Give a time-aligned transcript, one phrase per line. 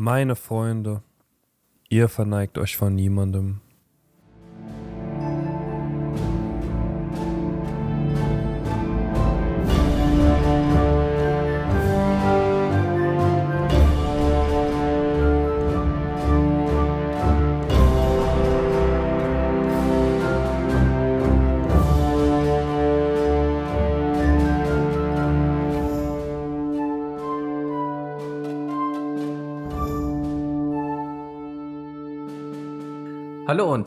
[0.00, 1.02] Meine Freunde,
[1.88, 3.60] ihr verneigt euch vor niemandem.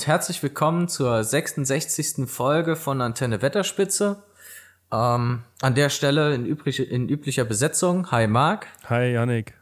[0.02, 2.28] Und herzlich willkommen zur 66.
[2.28, 4.24] Folge von Antenne Wetterspitze.
[4.92, 8.10] Ähm, an der Stelle in, übliche, in üblicher Besetzung.
[8.10, 8.66] Hi Marc.
[8.90, 9.54] Hi Yannick.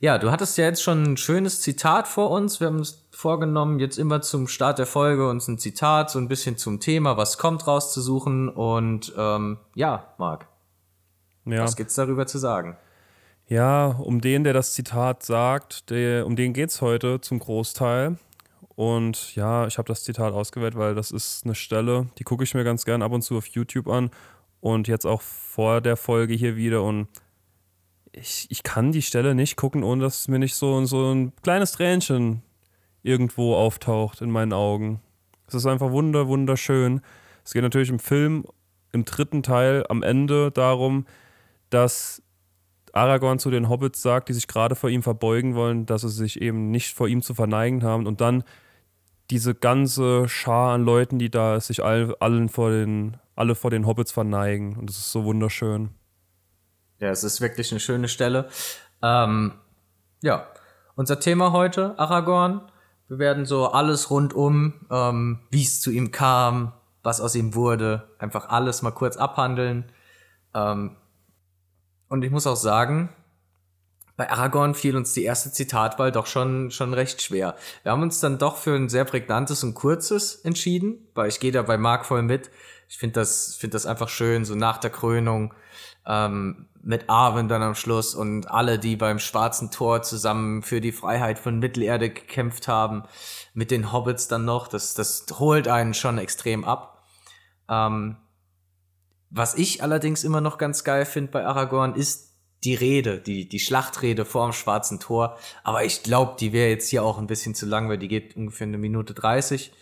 [0.00, 2.58] Ja, du hattest ja jetzt schon ein schönes Zitat vor uns.
[2.58, 6.28] Wir haben uns vorgenommen, jetzt immer zum Start der Folge uns ein Zitat, so ein
[6.28, 8.48] bisschen zum Thema, was kommt, rauszusuchen.
[8.48, 10.46] Und ähm, ja, Marc,
[11.44, 11.64] ja.
[11.64, 12.78] was gibt's darüber zu sagen?
[13.46, 18.16] Ja, um den, der das Zitat sagt, der, um den geht's heute zum Großteil.
[18.78, 22.54] Und ja, ich habe das Zitat ausgewählt, weil das ist eine Stelle, die gucke ich
[22.54, 24.08] mir ganz gern ab und zu auf YouTube an.
[24.60, 26.84] Und jetzt auch vor der Folge hier wieder.
[26.84, 27.08] Und
[28.12, 31.72] ich, ich kann die Stelle nicht gucken, ohne dass mir nicht so, so ein kleines
[31.72, 32.42] Tränchen
[33.02, 35.00] irgendwo auftaucht in meinen Augen.
[35.48, 37.00] Es ist einfach wunder, wunderschön.
[37.44, 38.44] Es geht natürlich im Film,
[38.92, 41.04] im dritten Teil, am Ende darum,
[41.70, 42.22] dass
[42.92, 46.40] Aragorn zu den Hobbits sagt, die sich gerade vor ihm verbeugen wollen, dass sie sich
[46.40, 48.06] eben nicht vor ihm zu verneigen haben.
[48.06, 48.44] Und dann
[49.30, 53.86] diese ganze Schar an Leuten, die da sich all, allen vor den, alle vor den
[53.86, 54.76] Hobbits verneigen.
[54.76, 55.90] Und das ist so wunderschön.
[56.98, 58.48] Ja, es ist wirklich eine schöne Stelle.
[59.02, 59.52] Ähm,
[60.22, 60.46] ja,
[60.96, 62.62] unser Thema heute, Aragorn.
[63.06, 68.08] Wir werden so alles rundum, ähm, wie es zu ihm kam, was aus ihm wurde,
[68.18, 69.90] einfach alles mal kurz abhandeln.
[70.54, 70.96] Ähm,
[72.08, 73.10] und ich muss auch sagen,
[74.18, 77.54] bei Aragorn fiel uns die erste Zitatwahl doch schon, schon recht schwer.
[77.84, 81.52] Wir haben uns dann doch für ein sehr prägnantes und kurzes entschieden, weil ich gehe
[81.52, 82.50] da bei Marc voll mit.
[82.88, 85.54] Ich finde das, finde das einfach schön, so nach der Krönung,
[86.04, 90.90] ähm, mit Arwen dann am Schluss und alle, die beim Schwarzen Tor zusammen für die
[90.90, 93.04] Freiheit von Mittelerde gekämpft haben,
[93.54, 97.04] mit den Hobbits dann noch, das, das holt einen schon extrem ab.
[97.68, 98.16] Ähm,
[99.30, 102.27] was ich allerdings immer noch ganz geil finde bei Aragorn, ist
[102.64, 105.38] die Rede, die, die Schlachtrede vorm Schwarzen Tor.
[105.62, 108.36] Aber ich glaube, die wäre jetzt hier auch ein bisschen zu lang, weil die geht
[108.36, 109.72] ungefähr eine Minute dreißig.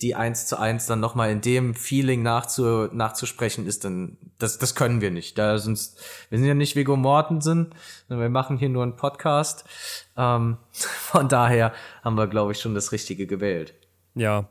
[0.00, 4.76] Die eins zu eins dann nochmal in dem Feeling nachzu, nachzusprechen ist dann, das, das
[4.76, 5.38] können wir nicht.
[5.38, 7.74] Da sonst, wir sind ja nicht Vigo Mortensen,
[8.06, 9.64] sondern wir machen hier nur einen Podcast.
[10.16, 11.72] Ähm, von daher
[12.04, 13.74] haben wir, glaube ich, schon das Richtige gewählt.
[14.14, 14.48] Ja,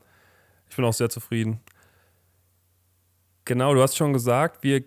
[0.69, 1.61] ich bin auch sehr zufrieden.
[3.45, 4.83] Genau, du hast schon gesagt, wir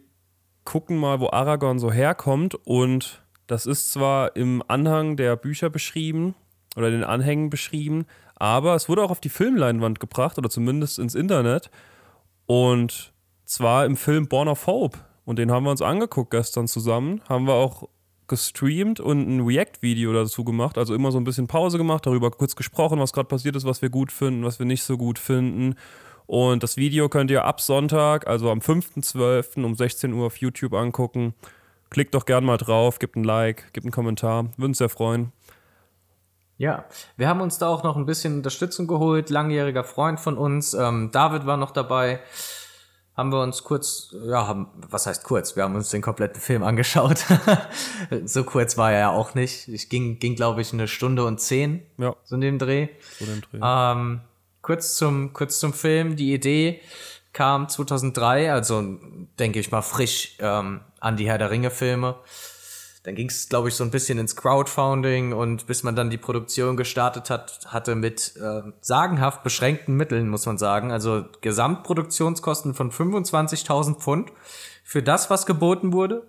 [0.71, 2.55] gucken mal, wo Aragorn so herkommt.
[2.65, 6.37] Und das ist zwar im Anhang der Bücher beschrieben
[6.77, 11.17] oder den Anhängen beschrieben, aber es wurde auch auf die Filmleinwand gebracht oder zumindest ins
[11.17, 11.73] Internet.
[12.47, 13.13] Und
[13.45, 14.97] zwar im Film Born of Hope.
[15.25, 17.21] Und den haben wir uns angeguckt gestern zusammen.
[17.29, 17.89] Haben wir auch
[18.29, 20.79] gestreamt und ein React-Video dazu gemacht.
[20.79, 23.83] Also immer so ein bisschen Pause gemacht, darüber kurz gesprochen, was gerade passiert ist, was
[23.83, 25.75] wir gut finden, was wir nicht so gut finden.
[26.31, 29.65] Und das Video könnt ihr ab Sonntag, also am 5.12.
[29.65, 31.35] um 16 Uhr auf YouTube angucken.
[31.91, 34.45] Klickt doch gern mal drauf, gebt ein Like, gebt einen Kommentar.
[34.57, 35.33] Würde uns sehr freuen.
[36.57, 36.85] Ja,
[37.17, 39.29] wir haben uns da auch noch ein bisschen Unterstützung geholt.
[39.29, 42.21] Langjähriger Freund von uns, ähm, David war noch dabei.
[43.17, 45.57] Haben wir uns kurz, ja, haben, was heißt kurz?
[45.57, 47.25] Wir haben uns den kompletten Film angeschaut.
[48.25, 49.67] so kurz war er ja auch nicht.
[49.67, 51.83] Ich ging, ging glaube ich, eine Stunde und zehn.
[51.99, 52.15] Ja.
[52.23, 52.87] So in dem Dreh.
[53.19, 53.59] So in dem Dreh.
[53.61, 54.21] Ähm,
[54.63, 56.17] kurz zum, kurz zum Film.
[56.17, 56.81] Die Idee
[57.33, 58.99] kam 2003, also
[59.39, 62.17] denke ich mal frisch ähm, an die Herr der Ringe-Filme.
[63.03, 66.19] Dann ging es, glaube ich, so ein bisschen ins Crowdfunding und bis man dann die
[66.19, 70.93] Produktion gestartet hat, hatte mit äh, sagenhaft beschränkten Mitteln, muss man sagen.
[70.93, 74.33] Also Gesamtproduktionskosten von 25.000 Pfund
[74.85, 76.29] für das, was geboten wurde.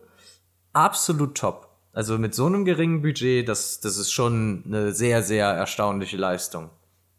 [0.71, 1.67] Absolut top.
[1.91, 6.69] Also mit so einem geringen Budget, das, das ist schon eine sehr, sehr erstaunliche Leistung.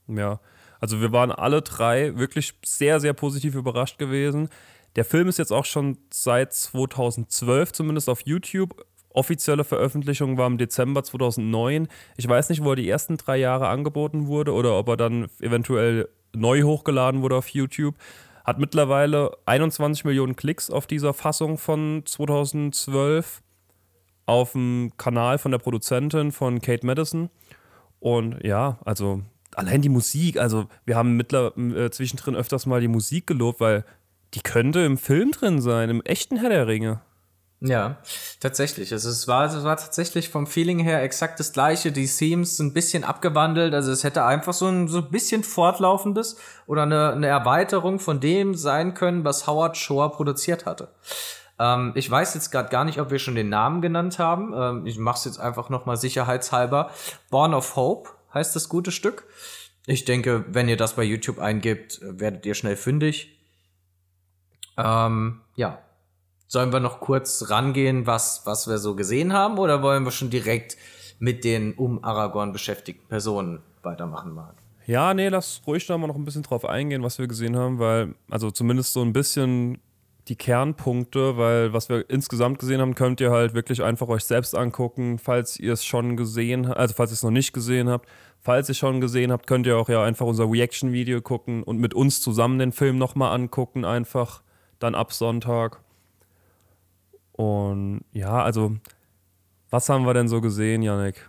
[0.09, 0.41] Ja,
[0.83, 4.49] also wir waren alle drei wirklich sehr, sehr positiv überrascht gewesen.
[4.97, 8.85] Der Film ist jetzt auch schon seit 2012 zumindest auf YouTube.
[9.11, 11.87] Offizielle Veröffentlichung war im Dezember 2009.
[12.17, 15.29] Ich weiß nicht, wo er die ersten drei Jahre angeboten wurde oder ob er dann
[15.41, 17.95] eventuell neu hochgeladen wurde auf YouTube.
[18.45, 23.41] Hat mittlerweile 21 Millionen Klicks auf dieser Fassung von 2012
[24.27, 27.31] auf dem Kanal von der Produzentin von Kate Madison.
[28.01, 29.23] Und ja, also
[29.57, 33.85] allein die Musik, also wir haben mittler, äh, zwischendrin öfters mal die Musik gelobt, weil
[34.35, 37.01] die könnte im Film drin sein, im echten Herr der Ringe.
[37.65, 37.99] Ja,
[38.41, 38.93] tatsächlich.
[38.93, 41.93] Also es war, es war tatsächlich vom Feeling her exakt das gleiche.
[41.93, 43.73] Die Themes ein bisschen abgewandelt.
[43.73, 48.19] Also es hätte einfach so ein, so ein bisschen fortlaufendes oder eine, eine Erweiterung von
[48.19, 50.89] dem sein können, was Howard Shore produziert hatte.
[51.61, 54.53] Ähm, ich weiß jetzt gerade gar nicht, ob wir schon den Namen genannt haben.
[54.57, 56.91] Ähm, ich mache es jetzt einfach nochmal sicherheitshalber.
[57.31, 59.27] Born of Hope heißt das gute Stück.
[59.87, 63.39] Ich denke, wenn ihr das bei YouTube eingibt, werdet ihr schnell fündig.
[64.77, 65.83] Ähm, ja,
[66.53, 70.29] Sollen wir noch kurz rangehen, was, was wir so gesehen haben, oder wollen wir schon
[70.29, 70.77] direkt
[71.19, 74.57] mit den um Aragorn beschäftigten Personen weitermachen, Marc?
[74.87, 77.79] Ja, nee, lass ruhig da mal noch ein bisschen drauf eingehen, was wir gesehen haben,
[77.79, 79.79] weil, also zumindest so ein bisschen
[80.29, 84.57] die Kernpunkte, weil was wir insgesamt gesehen haben, könnt ihr halt wirklich einfach euch selbst
[84.57, 88.09] angucken, falls ihr es schon gesehen habt, also falls ihr es noch nicht gesehen habt.
[88.41, 91.95] Falls ihr schon gesehen habt, könnt ihr auch ja einfach unser Reaction-Video gucken und mit
[91.95, 94.43] uns zusammen den Film nochmal angucken, einfach
[94.81, 95.81] dann ab Sonntag.
[97.33, 98.77] Und ja, also,
[99.71, 101.29] was haben wir denn so gesehen, Yannick?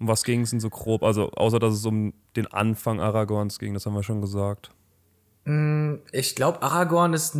[0.00, 1.02] Um was ging es denn so grob?
[1.02, 4.70] Also, außer dass es um den Anfang Aragorns ging, das haben wir schon gesagt.
[5.44, 7.36] Mm, ich glaube, Aragorn ist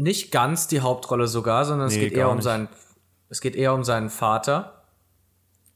[0.00, 2.68] nicht ganz die Hauptrolle sogar, sondern nee, es geht eher um seinen,
[3.28, 4.82] es geht eher um seinen Vater,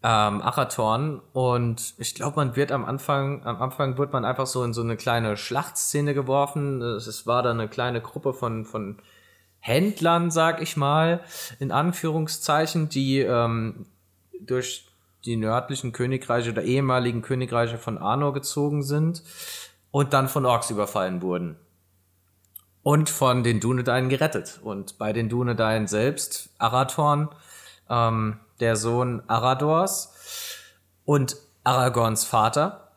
[0.03, 1.21] ähm, Arathorn.
[1.33, 4.83] Und ich glaube, man wird am Anfang, am Anfang wird man einfach so in so
[4.83, 6.81] eine kleine Schlachtszene geworfen.
[6.81, 8.99] Es war da eine kleine Gruppe von, von
[9.61, 11.21] Händlern, sag ich mal,
[11.59, 13.87] in Anführungszeichen, die ähm,
[14.41, 14.89] durch
[15.27, 19.23] die nördlichen Königreiche oder ehemaligen Königreiche von Arnor gezogen sind
[19.91, 21.57] und dann von Orks überfallen wurden.
[22.85, 24.61] Und von den Dunedain gerettet.
[24.63, 27.31] Und bei den Dunedain selbst, Arathorn,
[27.91, 30.15] ähm, der Sohn Aradors
[31.05, 32.93] und Aragorns Vater,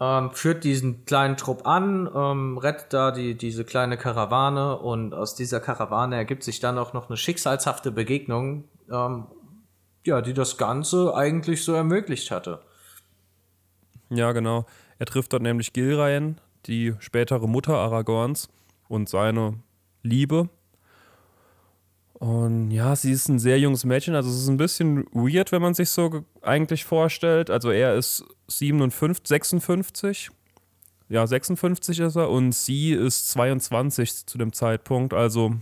[0.00, 5.34] ähm, führt diesen kleinen Trupp an, ähm, rettet da die, diese kleine Karawane und aus
[5.34, 9.26] dieser Karawane ergibt sich dann auch noch eine schicksalshafte Begegnung, ähm,
[10.04, 12.60] ja, die das Ganze eigentlich so ermöglicht hatte.
[14.10, 14.66] Ja, genau.
[14.98, 18.48] Er trifft dort nämlich Gilraen, die spätere Mutter Aragorns
[18.88, 19.58] und seine
[20.02, 20.48] Liebe.
[22.14, 24.14] Und ja, sie ist ein sehr junges Mädchen.
[24.14, 27.50] Also es ist ein bisschen weird, wenn man sich so eigentlich vorstellt.
[27.50, 30.30] Also er ist 57, 56.
[31.08, 35.12] Ja, 56 ist er und sie ist 22 zu dem Zeitpunkt.
[35.12, 35.54] Also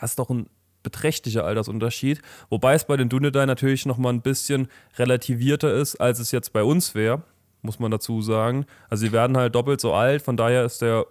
[0.00, 0.48] das ist doch ein
[0.82, 2.20] beträchtlicher Altersunterschied.
[2.50, 6.62] Wobei es bei den Dunedain natürlich nochmal ein bisschen relativierter ist, als es jetzt bei
[6.62, 7.22] uns wäre,
[7.62, 8.66] muss man dazu sagen.
[8.88, 11.06] Also sie werden halt doppelt so alt, von daher ist der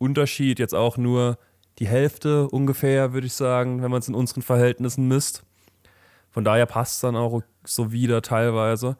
[0.00, 1.38] Unterschied jetzt auch nur
[1.78, 5.44] die Hälfte ungefähr, würde ich sagen, wenn man es in unseren Verhältnissen misst.
[6.30, 8.96] Von daher passt es dann auch so wieder teilweise.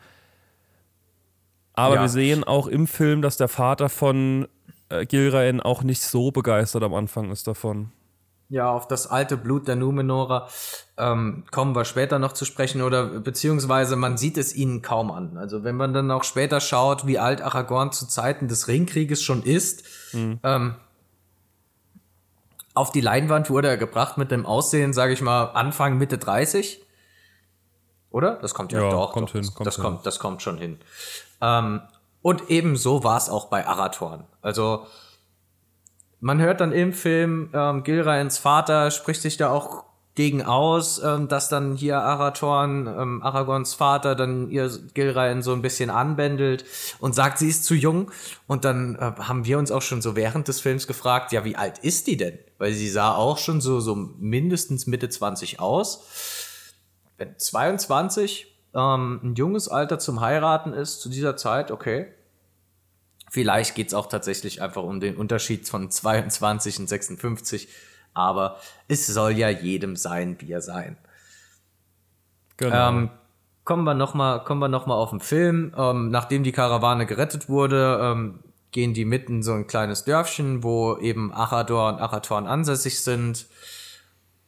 [1.74, 2.02] Aber ja.
[2.02, 4.48] wir sehen auch im Film, dass der Vater von
[4.88, 7.92] äh, Gilraen auch nicht so begeistert am Anfang ist davon.
[8.48, 10.48] Ja, auf das alte Blut der Numenora
[10.98, 15.36] ähm, kommen wir später noch zu sprechen oder beziehungsweise man sieht es ihnen kaum an.
[15.36, 19.44] Also wenn man dann auch später schaut, wie alt Aragorn zu Zeiten des Ringkrieges schon
[19.44, 20.40] ist, mhm.
[20.42, 20.74] ähm,
[22.80, 26.82] auf die Leinwand wurde er gebracht mit dem Aussehen, sage ich mal, Anfang, Mitte 30.
[28.10, 28.36] Oder?
[28.36, 29.12] Das kommt ja, ja doch.
[29.12, 29.32] Kommt doch.
[29.34, 29.84] Hin, kommt das, hin.
[29.84, 30.78] Kommt, das kommt schon hin.
[31.40, 31.82] Ähm,
[32.22, 34.24] und ebenso war es auch bei Arathorn.
[34.40, 34.86] Also
[36.20, 39.84] man hört dann im Film, ähm, Gilraens Vater spricht sich da auch
[40.16, 45.62] gegen aus, ähm, dass dann hier Arathorn, ähm, Aragorns Vater, dann ihr Gilraen so ein
[45.62, 46.64] bisschen anbändelt
[46.98, 48.10] und sagt, sie ist zu jung.
[48.46, 51.56] Und dann äh, haben wir uns auch schon so während des Films gefragt, ja, wie
[51.56, 52.38] alt ist die denn?
[52.58, 56.04] Weil sie sah auch schon so, so mindestens Mitte 20 aus.
[57.16, 62.08] Wenn 22 ähm, ein junges Alter zum Heiraten ist, zu dieser Zeit, okay.
[63.30, 67.68] Vielleicht geht's auch tatsächlich einfach um den Unterschied von 22 und 56
[68.14, 68.56] aber
[68.88, 70.96] es soll ja jedem sein, wie er sein.
[72.56, 72.88] Genau.
[72.88, 73.10] Ähm,
[73.64, 75.72] kommen wir nochmal noch auf den Film.
[75.76, 78.40] Ähm, nachdem die Karawane gerettet wurde, ähm,
[78.72, 83.46] gehen die mitten so ein kleines Dörfchen, wo eben Achador und Arathorn ansässig sind.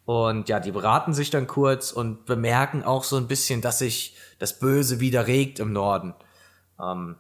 [0.05, 4.17] Und ja, die beraten sich dann kurz und bemerken auch so ein bisschen, dass sich
[4.39, 6.15] das Böse wieder regt im Norden.
[6.81, 7.17] Ähm,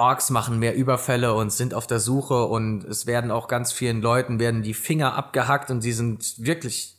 [0.00, 4.00] Orks machen mehr Überfälle und sind auf der Suche und es werden auch ganz vielen
[4.00, 6.96] Leuten werden die Finger abgehackt und sie sind wirklich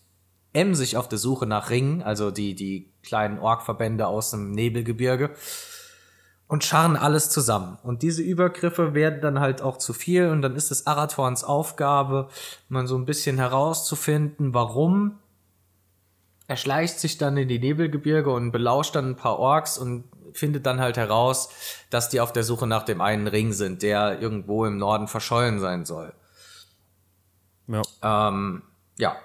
[0.53, 5.31] emsig auf der Suche nach Ringen, also die, die kleinen Orkverbände aus dem Nebelgebirge
[6.47, 7.79] und scharren alles zusammen.
[7.81, 12.27] Und diese Übergriffe werden dann halt auch zu viel und dann ist es Arathorns Aufgabe,
[12.69, 15.17] mal so ein bisschen herauszufinden, warum
[16.47, 20.65] er schleicht sich dann in die Nebelgebirge und belauscht dann ein paar Orks und findet
[20.65, 21.49] dann halt heraus,
[21.89, 25.59] dass die auf der Suche nach dem einen Ring sind, der irgendwo im Norden verschollen
[25.59, 26.13] sein soll.
[27.67, 27.81] Ja.
[28.03, 28.63] Ähm,
[28.97, 29.15] ja.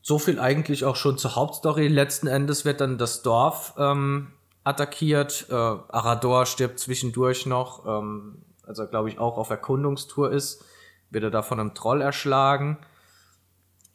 [0.00, 1.88] so viel eigentlich auch schon zur Hauptstory.
[1.88, 4.32] Letzten Endes wird dann das Dorf ähm,
[4.64, 5.46] attackiert.
[5.50, 10.64] Äh, Arador stirbt zwischendurch noch, ähm, als er, glaube ich, auch auf Erkundungstour ist.
[11.10, 12.78] Wird er da von einem Troll erschlagen.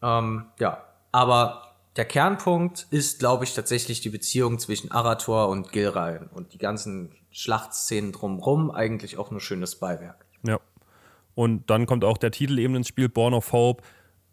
[0.01, 1.66] Ähm, ja, aber
[1.97, 7.15] der Kernpunkt ist, glaube ich, tatsächlich die Beziehung zwischen Arator und Gilrain und die ganzen
[7.31, 10.25] Schlachtszenen drumherum eigentlich auch ein schönes Beiwerk.
[10.43, 10.59] Ja.
[11.33, 13.83] Und dann kommt auch der Titel eben ins Spiel, Born of Hope.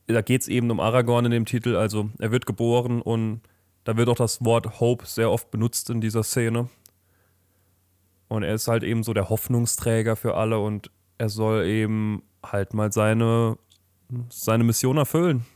[0.07, 1.77] Da geht es eben um Aragorn in dem Titel.
[1.77, 3.41] Also er wird geboren und
[3.85, 6.69] da wird auch das Wort Hope sehr oft benutzt in dieser Szene.
[8.29, 12.75] Und er ist halt eben so der Hoffnungsträger für alle und er soll eben halt
[12.75, 13.57] mal seine,
[14.29, 15.47] seine Mission erfüllen.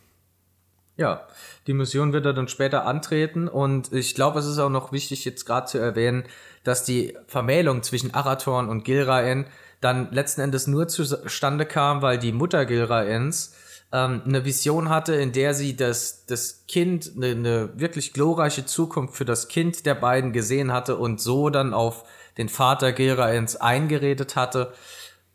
[0.99, 1.29] Ja,
[1.69, 5.25] die Mission wird er dann später antreten und ich glaube, es ist auch noch wichtig
[5.25, 6.25] jetzt gerade zu erwähnen,
[6.65, 9.47] dass die Vermählung zwischen Arathorn und Gilraen
[9.81, 13.55] dann letzten Endes nur zustande kam, weil die Mutter Gilraens
[13.93, 19.15] ähm, eine Vision hatte, in der sie das, das Kind, eine, eine wirklich glorreiche Zukunft
[19.15, 22.03] für das Kind der beiden gesehen hatte und so dann auf
[22.39, 24.73] den Vater Gilraens eingeredet hatte,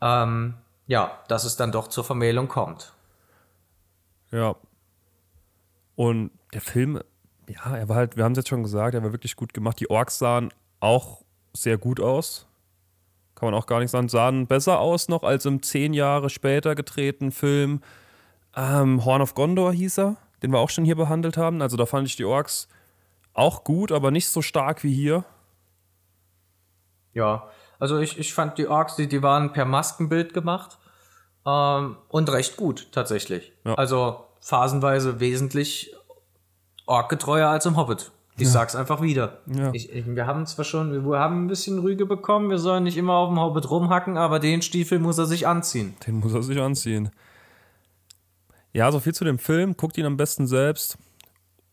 [0.01, 0.55] ähm,
[0.87, 2.91] ja, dass es dann doch zur Vermählung kommt.
[4.29, 4.57] Ja,
[5.95, 6.99] und der Film,
[7.47, 9.79] ja, er war halt, wir haben es jetzt schon gesagt, er war wirklich gut gemacht.
[9.79, 11.23] Die Orks sahen auch
[11.53, 12.47] sehr gut aus.
[13.35, 14.09] Kann man auch gar nicht sagen.
[14.09, 17.81] Sahen besser aus noch als im zehn Jahre später gedrehten Film
[18.55, 21.61] ähm, Horn of Gondor hieß er, den wir auch schon hier behandelt haben.
[21.61, 22.67] Also da fand ich die Orks
[23.33, 25.25] auch gut, aber nicht so stark wie hier.
[27.13, 30.77] Ja, also ich, ich fand die Orks, die, die waren per Maskenbild gemacht
[31.45, 33.53] ähm, und recht gut tatsächlich.
[33.65, 33.73] Ja.
[33.75, 35.95] Also phasenweise wesentlich
[36.85, 38.11] orkgetreuer als im Hobbit.
[38.35, 38.49] Ich ja.
[38.49, 39.39] sag's einfach wieder.
[39.45, 39.71] Ja.
[39.73, 42.97] Ich, ich, wir haben zwar schon, wir haben ein bisschen Rüge bekommen, wir sollen nicht
[42.97, 45.95] immer auf dem Hobbit rumhacken, aber den Stiefel muss er sich anziehen.
[46.05, 47.11] Den muss er sich anziehen.
[48.73, 49.77] Ja, so viel zu dem Film.
[49.77, 50.97] Guckt ihn am besten selbst.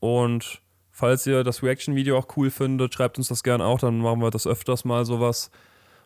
[0.01, 0.61] Und
[0.91, 4.31] falls ihr das Reaction-Video auch cool findet, schreibt uns das gerne auch, dann machen wir
[4.31, 5.51] das öfters mal sowas.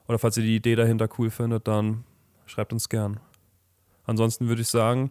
[0.06, 2.04] Oder falls ihr die Idee dahinter cool findet, dann
[2.46, 3.18] schreibt uns gern.
[4.06, 5.10] Ansonsten würde ich sagen,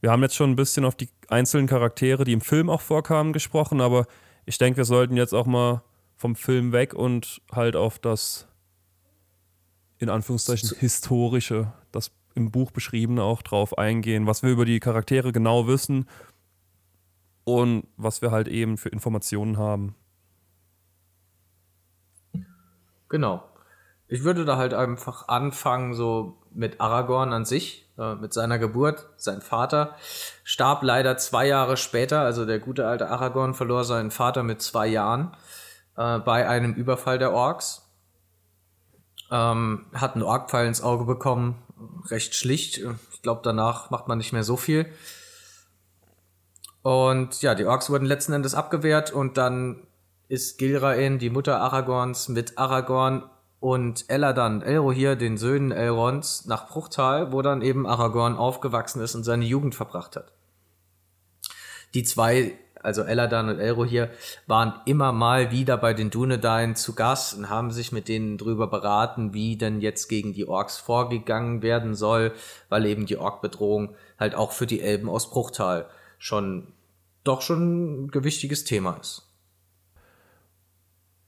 [0.00, 3.32] wir haben jetzt schon ein bisschen auf die einzelnen Charaktere, die im Film auch vorkamen,
[3.32, 4.06] gesprochen, aber
[4.46, 5.82] ich denke, wir sollten jetzt auch mal
[6.16, 8.48] vom Film weg und halt auf das
[9.98, 15.32] in Anführungszeichen historische, das im Buch beschriebene auch drauf eingehen, was wir über die Charaktere
[15.32, 16.06] genau wissen
[17.44, 19.94] und was wir halt eben für Informationen haben.
[23.08, 23.42] Genau.
[24.08, 29.06] Ich würde da halt einfach anfangen, so mit Aragorn an sich, äh, mit seiner Geburt.
[29.16, 29.96] Sein Vater
[30.44, 34.86] starb leider zwei Jahre später, also der gute alte Aragorn verlor seinen Vater mit zwei
[34.86, 35.36] Jahren
[35.96, 37.86] äh, bei einem Überfall der Orks.
[39.30, 41.62] Ähm, hat einen Orkpfeil ins Auge bekommen,
[42.06, 42.80] recht schlicht.
[43.12, 44.86] Ich glaube, danach macht man nicht mehr so viel.
[46.82, 49.86] Und ja, die Orks wurden letzten Endes abgewehrt und dann
[50.28, 53.28] ist Gilraen, die Mutter Aragorns, mit Aragorn
[53.60, 59.24] und Eladan Elrohir, den Söhnen Elrons, nach Bruchtal, wo dann eben Aragorn aufgewachsen ist und
[59.24, 60.32] seine Jugend verbracht hat.
[61.92, 64.10] Die zwei, also Eladan und Elrohir,
[64.46, 68.66] waren immer mal wieder bei den Dunedain zu Gast und haben sich mit denen drüber
[68.66, 72.32] beraten, wie denn jetzt gegen die Orks vorgegangen werden soll,
[72.70, 75.86] weil eben die Orkbedrohung halt auch für die Elben aus Bruchtal
[76.18, 76.72] schon
[77.24, 79.26] doch schon ein gewichtiges Thema ist.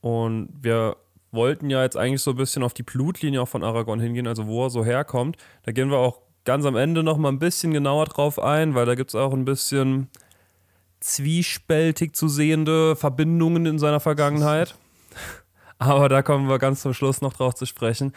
[0.01, 0.97] Und wir
[1.33, 4.47] wollten ja jetzt eigentlich so ein bisschen auf die Blutlinie auch von Aragorn hingehen, also
[4.47, 5.37] wo er so herkommt.
[5.65, 8.87] Da gehen wir auch ganz am Ende noch mal ein bisschen genauer drauf ein, weil
[8.87, 10.09] da gibt es auch ein bisschen
[11.01, 14.75] zwiespältig zu sehende Verbindungen in seiner Vergangenheit.
[15.79, 18.13] Aber da kommen wir ganz zum Schluss noch drauf zu sprechen.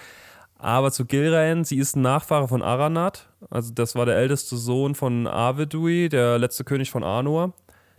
[0.58, 3.28] Aber zu Gilraen, sie ist ein Nachfahre von Aranat.
[3.50, 7.54] Also das war der älteste Sohn von Arvedui, der letzte König von Arnor.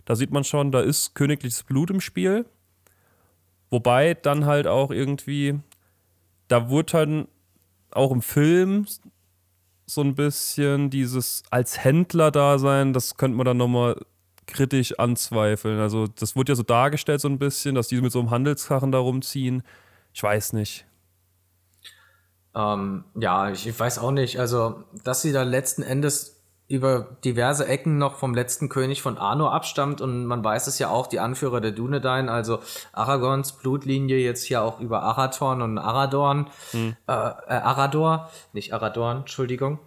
[0.05, 2.45] Da sieht man schon, da ist königliches Blut im Spiel.
[3.69, 5.59] Wobei dann halt auch irgendwie,
[6.47, 7.27] da wurde halt
[7.91, 8.85] auch im Film
[9.85, 13.99] so ein bisschen dieses als Händler da sein, das könnte man dann nochmal
[14.45, 15.79] kritisch anzweifeln.
[15.79, 18.91] Also das wurde ja so dargestellt so ein bisschen, dass die mit so einem Handelskarren
[18.91, 19.63] da rumziehen.
[20.13, 20.85] Ich weiß nicht.
[22.55, 24.39] Ähm, ja, ich weiß auch nicht.
[24.39, 26.36] Also, dass sie da letzten Endes
[26.67, 30.89] über diverse Ecken noch vom letzten König von Arnor abstammt und man weiß es ja
[30.89, 32.59] auch, die Anführer der Dunedain, also
[32.91, 36.95] Aragorns Blutlinie jetzt hier auch über Arathorn und Aradorn, hm.
[37.07, 39.79] äh, Arador, nicht Aradorn, Entschuldigung.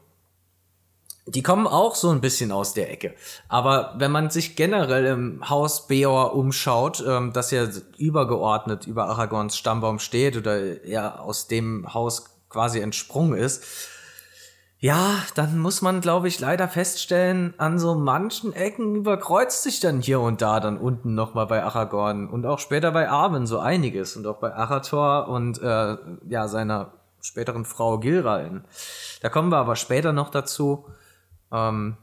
[1.26, 3.14] Die kommen auch so ein bisschen aus der Ecke.
[3.48, 7.68] Aber wenn man sich generell im Haus Beor umschaut, ähm, das ja
[7.98, 13.64] übergeordnet über Aragorns Stammbaum steht oder ja aus dem Haus quasi entsprungen ist,
[14.82, 20.00] Ja, dann muss man, glaube ich, leider feststellen, an so manchen Ecken überkreuzt sich dann
[20.00, 24.16] hier und da dann unten nochmal bei Aragorn und auch später bei Arwen so einiges
[24.16, 25.96] und auch bei Arathor und äh,
[26.30, 28.64] ja, seiner späteren Frau Gilrain.
[29.20, 30.86] Da kommen wir aber später noch dazu.
[31.52, 31.98] Ähm,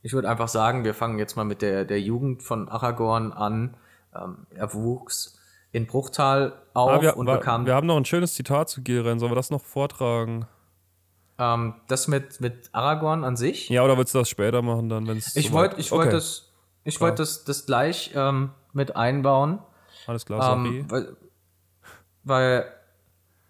[0.00, 3.76] ich würde einfach sagen, wir fangen jetzt mal mit der, der Jugend von Aragorn an.
[4.14, 5.38] Ähm, er wuchs
[5.72, 9.18] in Bruchtal auf Ah, wir, und bekam wir haben noch ein schönes Zitat zu Gilren.
[9.18, 10.46] Sollen wir das noch vortragen?
[11.38, 13.68] Ähm, das mit, mit Aragorn an sich.
[13.68, 16.52] Ja, oder willst du das später machen, dann, wenn es Ich wollte ich wollte das,
[16.84, 19.58] ich wollte das, das gleich ähm, mit einbauen,
[20.06, 20.78] Alles klar, sorry.
[20.78, 21.16] ähm, weil,
[22.22, 22.66] weil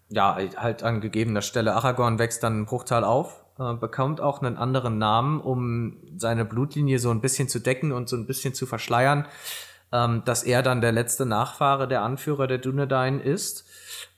[0.09, 4.57] ja halt an gegebener Stelle Aragorn wächst dann in Bruchtal auf, äh, bekommt auch einen
[4.57, 8.65] anderen Namen, um seine Blutlinie so ein bisschen zu decken und so ein bisschen zu
[8.65, 9.27] verschleiern,
[9.91, 13.65] ähm, dass er dann der letzte Nachfahre der Anführer der Dunedain ist.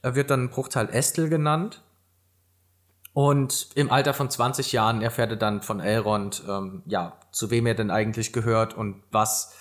[0.02, 1.84] Er wird dann Bruchtal Estel genannt.
[3.18, 7.66] Und im Alter von 20 Jahren erfährt er dann von Elrond, ähm, ja, zu wem
[7.66, 9.56] er denn eigentlich gehört und was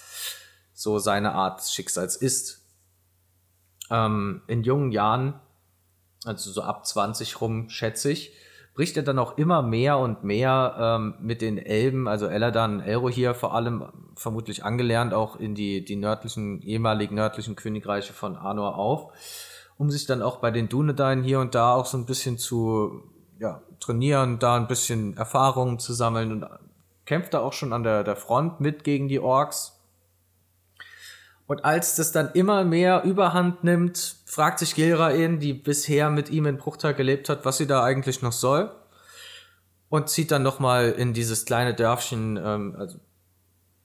[0.74, 2.66] so seine Art des Schicksals ist.
[3.90, 5.40] Ähm, in jungen Jahren,
[6.26, 8.34] also so ab 20 rum, schätze ich,
[8.74, 13.34] bricht er dann auch immer mehr und mehr ähm, mit den Elben, also Eladan, Elrohir
[13.34, 13.86] vor allem,
[14.16, 19.14] vermutlich angelernt, auch in die, die nördlichen, ehemalig nördlichen Königreiche von Arnor auf,
[19.78, 23.15] um sich dann auch bei den Dunedain hier und da auch so ein bisschen zu
[23.38, 26.46] ja, trainieren, da ein bisschen Erfahrungen zu sammeln und
[27.04, 29.72] kämpft da auch schon an der, der Front mit gegen die Orks.
[31.46, 36.46] Und als das dann immer mehr Überhand nimmt, fragt sich Gilraen, die bisher mit ihm
[36.46, 38.72] in Bruchtal gelebt hat, was sie da eigentlich noch soll.
[39.88, 42.98] Und zieht dann nochmal in dieses kleine Dörfchen, ähm, also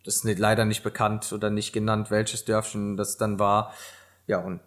[0.03, 3.72] das ist nicht, leider nicht bekannt oder nicht genannt, welches Dörfchen das dann war.
[4.25, 4.62] Ja, und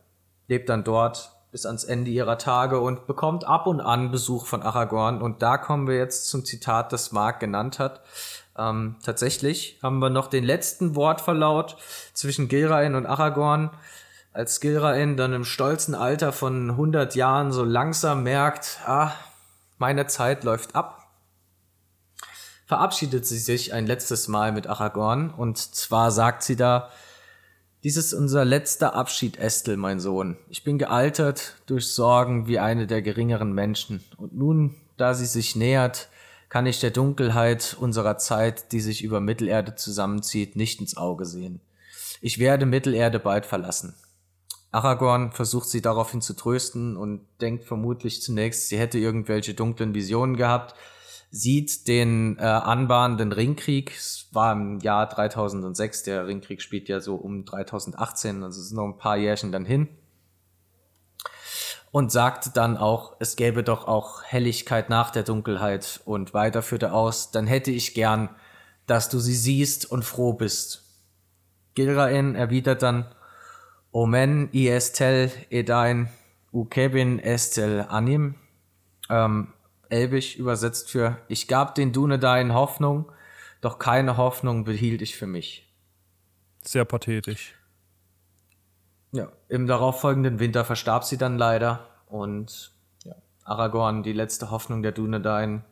[0.46, 4.64] lebt dann dort bis ans Ende ihrer Tage und bekommt ab und an Besuch von
[4.64, 5.22] Aragorn.
[5.22, 8.00] Und da kommen wir jetzt zum Zitat, das Mark genannt hat.
[8.58, 11.76] Ähm, tatsächlich haben wir noch den letzten Wortverlaut
[12.12, 13.70] zwischen Gilrain und Aragorn,
[14.32, 19.12] als Gilrain dann im stolzen Alter von 100 Jahren so langsam merkt, ah,
[19.78, 21.06] meine Zeit läuft ab,
[22.66, 26.90] verabschiedet sie sich ein letztes Mal mit Aragorn und zwar sagt sie da,
[27.84, 30.38] dies ist unser letzter Abschied, Estel, mein Sohn.
[30.48, 34.02] Ich bin gealtert durch Sorgen wie eine der geringeren Menschen.
[34.16, 36.08] Und nun, da sie sich nähert,
[36.48, 41.60] kann ich der Dunkelheit unserer Zeit, die sich über Mittelerde zusammenzieht, nicht ins Auge sehen.
[42.22, 43.94] Ich werde Mittelerde bald verlassen.
[44.70, 50.36] Aragorn versucht sie daraufhin zu trösten und denkt vermutlich zunächst, sie hätte irgendwelche dunklen Visionen
[50.36, 50.74] gehabt,
[51.34, 53.90] sieht den äh, anbahnenden Ringkrieg.
[53.90, 58.72] Es war im Jahr 3006, der Ringkrieg spielt ja so um 3018, also es ist
[58.72, 59.88] noch ein paar Jährchen dann hin.
[61.90, 66.92] Und sagte dann auch, es gäbe doch auch Helligkeit nach der Dunkelheit und weiter führte
[66.92, 68.28] aus, dann hätte ich gern,
[68.86, 70.84] dass du sie siehst und froh bist.
[71.74, 73.12] Gilraen erwidert dann,
[73.90, 76.10] Omen i estel edain
[76.52, 78.36] ukebin estel anim.
[79.10, 79.53] Ähm,
[79.94, 83.12] Elbisch übersetzt für Ich gab den Dunedain Hoffnung,
[83.60, 85.72] doch keine Hoffnung behielt ich für mich.
[86.62, 87.54] Sehr pathetisch.
[89.12, 92.72] Ja, im darauffolgenden Winter verstarb sie dann leider und
[93.04, 95.64] ja, Aragorn, die letzte Hoffnung der Dunedain.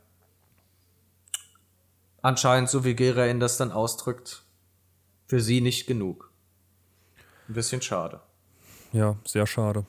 [2.20, 4.44] Anscheinend, so wie Gerain das dann ausdrückt,
[5.26, 6.30] für sie nicht genug.
[7.48, 8.20] Ein bisschen schade.
[8.92, 9.84] Ja, sehr schade.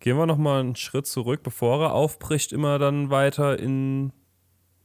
[0.00, 4.12] Gehen wir noch mal einen Schritt zurück, bevor er aufbricht, immer dann weiter in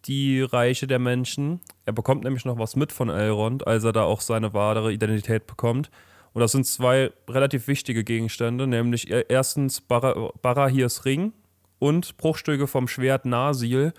[0.05, 1.61] die Reiche der Menschen.
[1.85, 5.47] Er bekommt nämlich noch was mit von Elrond, als er da auch seine wahre Identität
[5.47, 5.89] bekommt.
[6.33, 11.31] Und das sind zwei relativ wichtige Gegenstände, nämlich e- erstens Bara- Barahirs Ring
[11.79, 13.93] und Bruchstücke vom Schwert Nasil.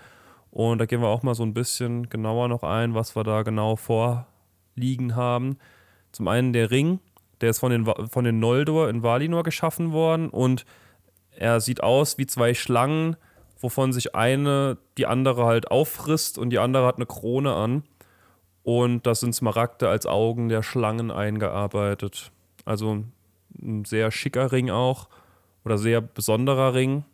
[0.51, 3.41] Und da gehen wir auch mal so ein bisschen genauer noch ein, was wir da
[3.41, 5.57] genau vorliegen haben.
[6.11, 6.99] Zum einen der Ring,
[7.41, 10.63] der ist von den, von den Noldor in Valinor geschaffen worden und
[11.37, 13.15] er sieht aus wie zwei Schlangen,
[13.59, 17.83] wovon sich eine die andere halt auffrisst und die andere hat eine Krone an.
[18.63, 22.31] Und das sind Smaragde als Augen der Schlangen eingearbeitet.
[22.65, 23.03] Also
[23.61, 25.07] ein sehr schicker Ring auch
[25.63, 27.05] oder sehr besonderer Ring.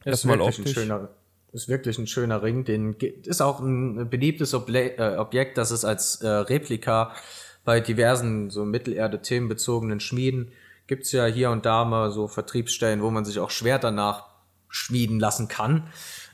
[0.00, 1.08] Ist Erstmal wirklich, ein schöner,
[1.52, 2.64] ist wirklich ein schöner Ring.
[2.64, 7.14] Den ist auch ein beliebtes Oble äh, Objekt, das es als äh, Replika
[7.64, 10.50] bei diversen so Mittelerde-Themen bezogenen Schmieden
[10.86, 15.48] gibt's ja hier und da mal so Vertriebsstellen, wo man sich auch Schwerter nachschmieden lassen
[15.48, 15.88] kann,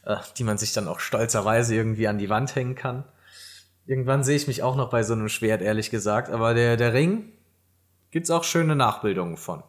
[0.04, 3.04] äh, die man sich dann auch stolzerweise irgendwie an die Wand hängen kann.
[3.86, 6.30] Irgendwann sehe ich mich auch noch bei so einem Schwert, ehrlich gesagt.
[6.30, 7.32] Aber der, der Ring
[8.10, 9.62] gibt's auch schöne Nachbildungen von.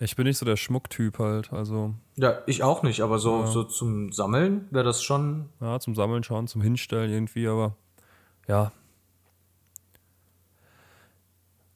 [0.00, 1.94] Ich bin nicht so der Schmucktyp halt, also.
[2.16, 3.46] Ja, ich auch nicht, aber so, ja.
[3.46, 5.50] so zum Sammeln wäre das schon.
[5.60, 7.76] Ja, zum Sammeln schon, zum Hinstellen irgendwie, aber
[8.48, 8.72] ja.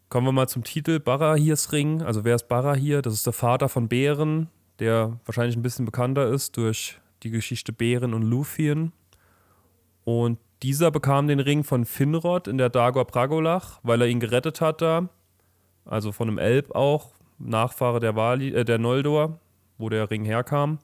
[0.08, 2.00] Kommen wir mal zum Titel Barahirs Ring.
[2.00, 3.02] Also wer ist Barahir?
[3.02, 7.74] Das ist der Vater von Bären, der wahrscheinlich ein bisschen bekannter ist durch die Geschichte
[7.74, 8.92] Bären und Luthien.
[10.04, 14.62] Und dieser bekam den Ring von Finrod in der Dagor Pragolach, weil er ihn gerettet
[14.62, 15.10] hat da.
[15.84, 19.38] Also von einem Elb auch, Nachfahre der, Wali, äh, der Noldor,
[19.76, 20.78] wo der Ring herkam.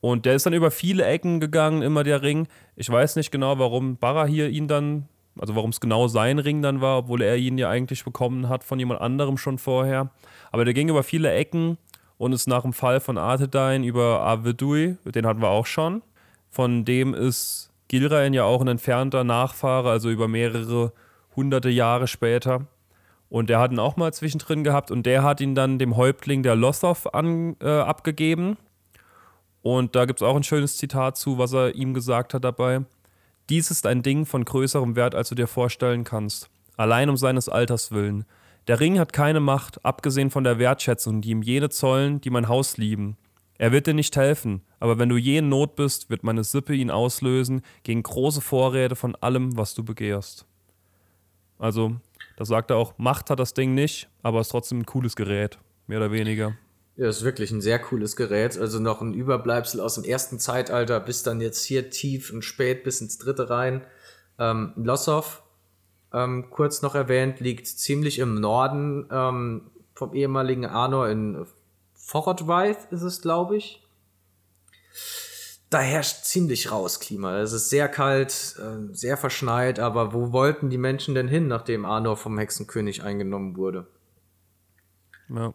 [0.00, 2.48] Und der ist dann über viele Ecken gegangen, immer der Ring.
[2.74, 6.80] Ich weiß nicht genau, warum Barahir ihn dann, also warum es genau sein Ring dann
[6.80, 10.10] war, obwohl er ihn ja eigentlich bekommen hat von jemand anderem schon vorher.
[10.52, 11.78] Aber der ging über viele Ecken
[12.18, 16.02] und ist nach dem Fall von Arthedain über Avedui, den hatten wir auch schon.
[16.50, 20.92] Von dem ist Gilraen ja auch ein entfernter Nachfahre, also über mehrere
[21.34, 22.66] hunderte Jahre später.
[23.28, 26.44] Und der hat ihn auch mal zwischendrin gehabt und der hat ihn dann dem Häuptling
[26.44, 28.56] der Lothow an, äh, abgegeben.
[29.62, 32.84] Und da gibt es auch ein schönes Zitat zu, was er ihm gesagt hat dabei.
[33.50, 36.48] Dies ist ein Ding von größerem Wert, als du dir vorstellen kannst.
[36.76, 38.24] Allein um seines Alters willen.
[38.68, 42.48] Der Ring hat keine Macht, abgesehen von der Wertschätzung, die ihm jene zollen, die mein
[42.48, 43.18] Haus lieben.
[43.58, 46.74] Er wird dir nicht helfen, aber wenn du je in Not bist, wird meine Sippe
[46.74, 50.46] ihn auslösen gegen große Vorräte von allem, was du begehrst.
[51.58, 51.96] Also,
[52.36, 55.58] da sagt er auch, Macht hat das Ding nicht, aber ist trotzdem ein cooles Gerät,
[55.86, 56.56] mehr oder weniger.
[56.96, 58.56] Ja, ist wirklich ein sehr cooles Gerät.
[58.56, 62.84] Also noch ein Überbleibsel aus dem ersten Zeitalter bis dann jetzt hier tief und spät
[62.84, 63.84] bis ins dritte rein.
[64.38, 65.42] Ähm, Lossow,
[66.12, 71.46] ähm, kurz noch erwähnt, liegt ziemlich im Norden ähm, vom ehemaligen Arnor in
[71.94, 73.82] Forrodweith ist es, glaube ich.
[75.70, 77.40] Da herrscht ziemlich raus Klima.
[77.40, 81.84] Es ist sehr kalt, äh, sehr verschneit, aber wo wollten die Menschen denn hin, nachdem
[81.84, 83.86] Arnor vom Hexenkönig eingenommen wurde?
[85.28, 85.54] Ja.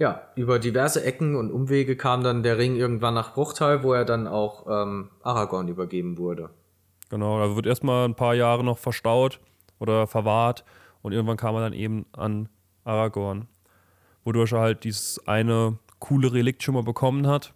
[0.00, 4.04] Ja, über diverse Ecken und Umwege kam dann der Ring irgendwann nach Bruchtal, wo er
[4.04, 6.50] dann auch ähm, Aragorn übergeben wurde.
[7.10, 9.38] Genau, da wird erstmal ein paar Jahre noch verstaut
[9.78, 10.64] oder verwahrt
[11.02, 12.48] und irgendwann kam er dann eben an
[12.82, 13.46] Aragorn
[14.24, 17.54] wodurch er halt dieses eine coole Relikt schon mal bekommen hat.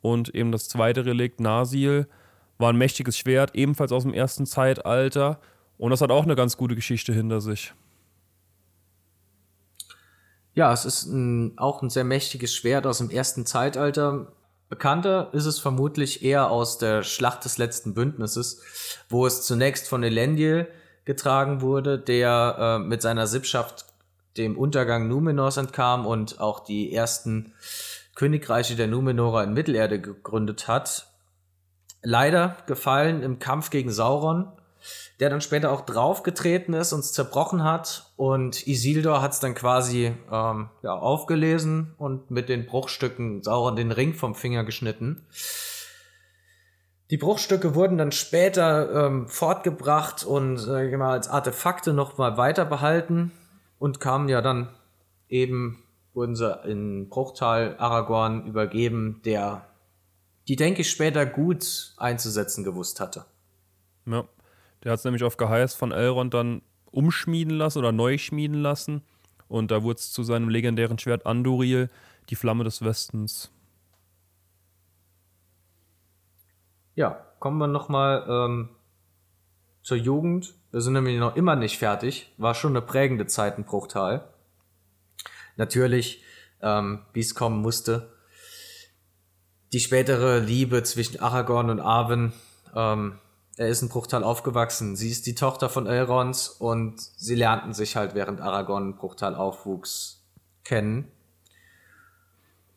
[0.00, 2.06] Und eben das zweite Relikt, Nasil,
[2.56, 5.40] war ein mächtiges Schwert, ebenfalls aus dem ersten Zeitalter.
[5.76, 7.74] Und das hat auch eine ganz gute Geschichte hinter sich.
[10.54, 14.32] Ja, es ist ein, auch ein sehr mächtiges Schwert aus dem ersten Zeitalter.
[14.68, 18.60] Bekannter ist es vermutlich eher aus der Schlacht des letzten Bündnisses,
[19.08, 20.68] wo es zunächst von Elendil
[21.04, 23.86] getragen wurde, der äh, mit seiner Sippschaft
[24.36, 27.54] dem Untergang Numenors entkam und auch die ersten
[28.14, 31.06] Königreiche der Numenorer in Mittelerde gegründet hat.
[32.02, 34.52] Leider gefallen im Kampf gegen Sauron,
[35.20, 38.12] der dann später auch draufgetreten ist, und zerbrochen hat.
[38.16, 43.90] Und Isildur hat es dann quasi ähm, ja, aufgelesen und mit den Bruchstücken Sauron den
[43.90, 45.26] Ring vom Finger geschnitten.
[47.10, 52.64] Die Bruchstücke wurden dann später ähm, fortgebracht und äh, mal, als Artefakte noch mal weiter
[52.64, 53.32] behalten
[53.78, 54.68] und kamen ja dann
[55.28, 59.66] eben, wurden sie in Bruchtal Aragorn übergeben, der
[60.48, 63.24] die, denke ich, später gut einzusetzen gewusst hatte.
[64.06, 64.24] Ja,
[64.82, 69.02] der hat es nämlich auf Geheiß von Elrond dann umschmieden lassen oder neu schmieden lassen.
[69.48, 71.90] Und da wurde es zu seinem legendären Schwert Anduril,
[72.28, 73.50] die Flamme des Westens.
[76.94, 78.68] Ja, kommen wir nochmal ähm,
[79.82, 80.54] zur Jugend.
[80.70, 82.32] Wir sind nämlich noch immer nicht fertig.
[82.36, 84.28] War schon eine prägende Zeit in Bruchtal.
[85.56, 86.22] Natürlich,
[86.60, 88.12] ähm, wie es kommen musste.
[89.72, 92.32] Die spätere Liebe zwischen Aragorn und Arwen.
[92.74, 93.18] Ähm,
[93.58, 94.94] er ist in Bruchtal aufgewachsen.
[94.94, 100.22] Sie ist die Tochter von Elrond und sie lernten sich halt während Aragorn Bruchtal aufwuchs
[100.64, 101.10] kennen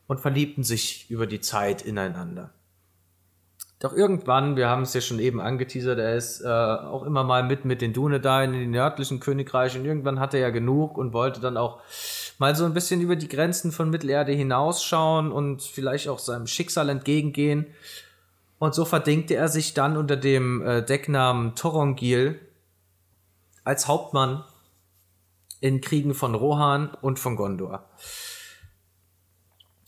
[0.07, 2.51] und verliebten sich über die Zeit ineinander.
[3.79, 7.43] Doch irgendwann, wir haben es ja schon eben angeteasert, er ist äh, auch immer mal
[7.43, 9.85] mit mit den Dunedain in den nördlichen Königreichen.
[9.85, 11.79] Irgendwann hatte er ja genug und wollte dann auch
[12.37, 16.89] mal so ein bisschen über die Grenzen von Mittelerde hinausschauen und vielleicht auch seinem Schicksal
[16.89, 17.67] entgegengehen.
[18.61, 22.39] Und so verdingte er sich dann unter dem äh, Decknamen Torongil
[23.63, 24.43] als Hauptmann
[25.61, 27.89] in Kriegen von Rohan und von Gondor.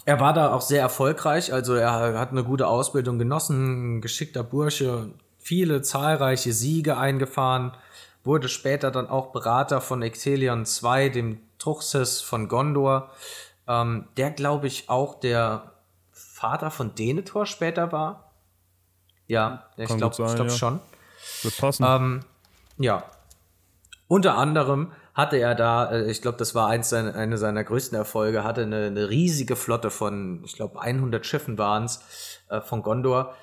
[0.06, 4.44] Er war da auch sehr erfolgreich, also er hat eine gute Ausbildung genossen, ein geschickter
[4.44, 7.74] Bursche, viele zahlreiche Siege eingefahren,
[8.24, 13.12] wurde später dann auch Berater von Ectelion II, dem Truchsess von Gondor,
[13.68, 15.74] ähm, der glaube ich auch der
[16.12, 18.33] Vater von Denethor später war.
[19.34, 20.50] Ja, ich glaube glaub ja.
[20.50, 20.80] schon.
[21.42, 21.84] Wird passen.
[21.88, 22.20] Ähm,
[22.78, 23.04] ja.
[24.08, 27.98] Unter anderem hatte er da, äh, ich glaube, das war eins seiner, eine seiner größten
[27.98, 32.84] Erfolge, hatte eine, eine riesige Flotte von, ich glaube, 100 Schiffen waren es, äh, von
[32.84, 33.34] Gondor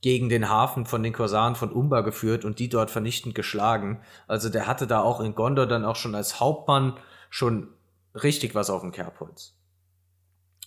[0.00, 4.00] gegen den Hafen von den Korsaren von Umba geführt und die dort vernichtend geschlagen.
[4.26, 6.98] Also der hatte da auch in Gondor dann auch schon als Hauptmann
[7.30, 7.68] schon
[8.14, 9.56] richtig was auf dem Kerbholz.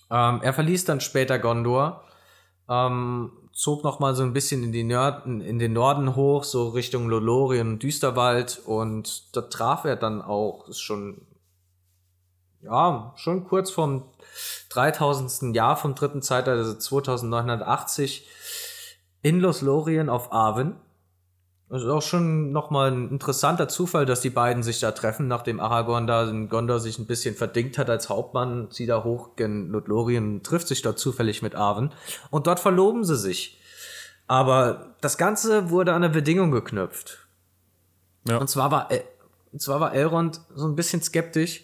[0.09, 2.03] Ähm, er verließ dann später Gondor,
[2.69, 6.67] ähm, zog noch mal so ein bisschen in, die Nörden, in den Norden hoch, so
[6.69, 11.25] Richtung Lolorien und Düsterwald und da traf er dann auch, ist schon,
[12.61, 14.03] ja, schon kurz vom
[14.69, 15.55] 3000.
[15.55, 18.27] Jahr vom dritten Zeitalter, also 2980,
[19.21, 20.75] in Los Lorien auf Arwen.
[21.67, 25.59] Das ist auch schon nochmal ein interessanter Zufall, dass die beiden sich da treffen, nachdem
[25.59, 29.69] Aragorn da in Gondor sich ein bisschen verdingt hat als Hauptmann, zieht er hoch gen
[29.69, 31.91] Lothlorien, trifft sich dort zufällig mit Arwen
[32.29, 33.59] und dort verloben sie sich.
[34.27, 37.27] Aber das Ganze wurde an eine Bedingung geknüpft.
[38.27, 38.37] Ja.
[38.37, 38.89] Und zwar war,
[39.51, 41.63] und zwar war Elrond so ein bisschen skeptisch,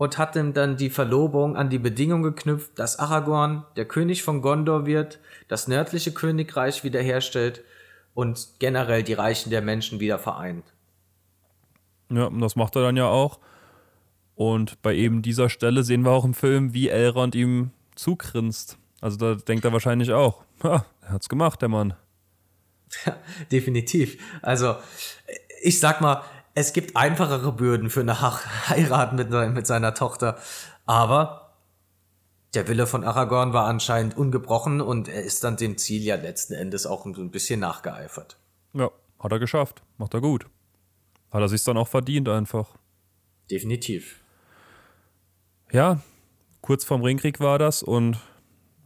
[0.00, 4.40] und hat ihm dann die Verlobung an die Bedingung geknüpft, dass Aragorn der König von
[4.40, 7.62] Gondor wird, das nördliche Königreich wiederherstellt
[8.20, 10.74] und generell die Reichen der Menschen wieder vereint.
[12.10, 13.38] Ja, das macht er dann ja auch.
[14.34, 18.76] Und bei eben dieser Stelle sehen wir auch im Film, wie Elrond ihm zugrinst.
[19.00, 21.94] Also da denkt er wahrscheinlich auch, ha, er hat's gemacht, der Mann.
[23.06, 23.16] Ja,
[23.50, 24.18] definitiv.
[24.42, 24.76] Also,
[25.62, 28.20] ich sag mal, es gibt einfachere Bürden für eine
[28.68, 30.36] Heirat mit, mit seiner Tochter.
[30.84, 31.39] Aber
[32.54, 36.54] der Wille von Aragorn war anscheinend ungebrochen und er ist dann dem Ziel ja letzten
[36.54, 38.38] Endes auch ein bisschen nachgeeifert.
[38.72, 39.82] Ja, hat er geschafft.
[39.98, 40.46] Macht er gut.
[41.30, 42.76] Hat er sich dann auch verdient einfach.
[43.50, 44.20] Definitiv.
[45.72, 46.00] Ja,
[46.60, 48.18] kurz vorm Ringkrieg war das und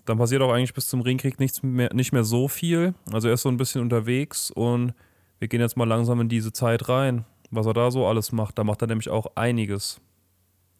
[0.05, 2.94] dann passiert auch eigentlich bis zum Ringkrieg nichts mehr, nicht mehr so viel.
[3.11, 4.92] Also er ist so ein bisschen unterwegs und
[5.38, 7.24] wir gehen jetzt mal langsam in diese Zeit rein
[7.55, 8.59] was er da so alles macht.
[8.59, 10.00] Da macht er nämlich auch einiges.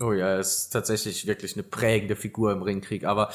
[0.01, 3.05] Oh ja, er ist tatsächlich wirklich eine prägende Figur im Ringkrieg.
[3.05, 3.33] Aber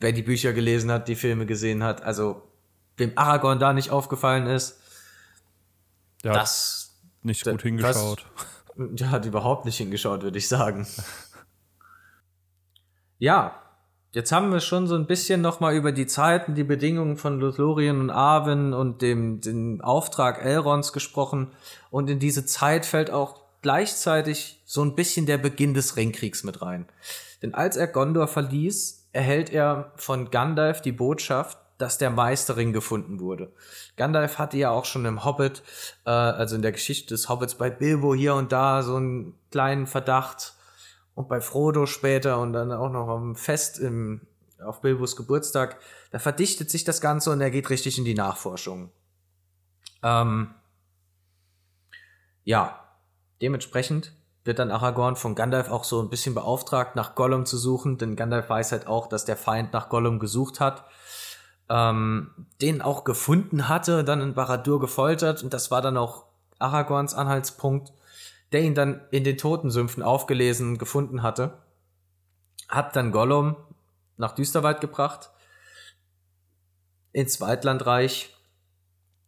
[0.00, 2.42] wer die Bücher gelesen hat, die Filme gesehen hat, also
[2.96, 4.80] wem Aragorn da nicht aufgefallen ist,
[6.24, 8.26] der das hat nicht gut hingeschaut.
[8.76, 10.86] Das, der hat überhaupt nicht hingeschaut, würde ich sagen.
[13.18, 13.62] ja,
[14.14, 17.98] Jetzt haben wir schon so ein bisschen nochmal über die Zeiten, die Bedingungen von Lothlorien
[17.98, 21.52] und Arwen und dem, den Auftrag Elrons gesprochen.
[21.90, 26.62] Und in diese Zeit fällt auch gleichzeitig so ein bisschen der Beginn des Ringkriegs mit
[26.62, 26.86] rein.
[27.40, 33.18] Denn als er Gondor verließ, erhält er von Gandalf die Botschaft, dass der Meisterring gefunden
[33.18, 33.52] wurde.
[33.96, 35.62] Gandalf hatte ja auch schon im Hobbit,
[36.04, 39.86] äh, also in der Geschichte des Hobbits bei Bilbo hier und da so einen kleinen
[39.86, 40.54] Verdacht,
[41.14, 44.22] und bei Frodo später und dann auch noch am Fest im,
[44.64, 45.78] auf Bilbos Geburtstag,
[46.10, 48.90] da verdichtet sich das Ganze und er geht richtig in die Nachforschung.
[50.02, 50.54] Ähm,
[52.44, 52.81] ja,
[53.42, 54.12] dementsprechend
[54.44, 58.16] wird dann Aragorn von Gandalf auch so ein bisschen beauftragt, nach Gollum zu suchen, denn
[58.16, 60.84] Gandalf weiß halt auch, dass der Feind nach Gollum gesucht hat,
[61.68, 66.26] ähm, den auch gefunden hatte, dann in Baradur gefoltert und das war dann auch
[66.58, 67.92] Aragorns Anhaltspunkt,
[68.52, 71.58] der ihn dann in den Totensümpfen aufgelesen gefunden hatte,
[72.68, 73.56] hat dann Gollum
[74.16, 75.30] nach Düsterwald gebracht,
[77.12, 78.34] ins Waldlandreich,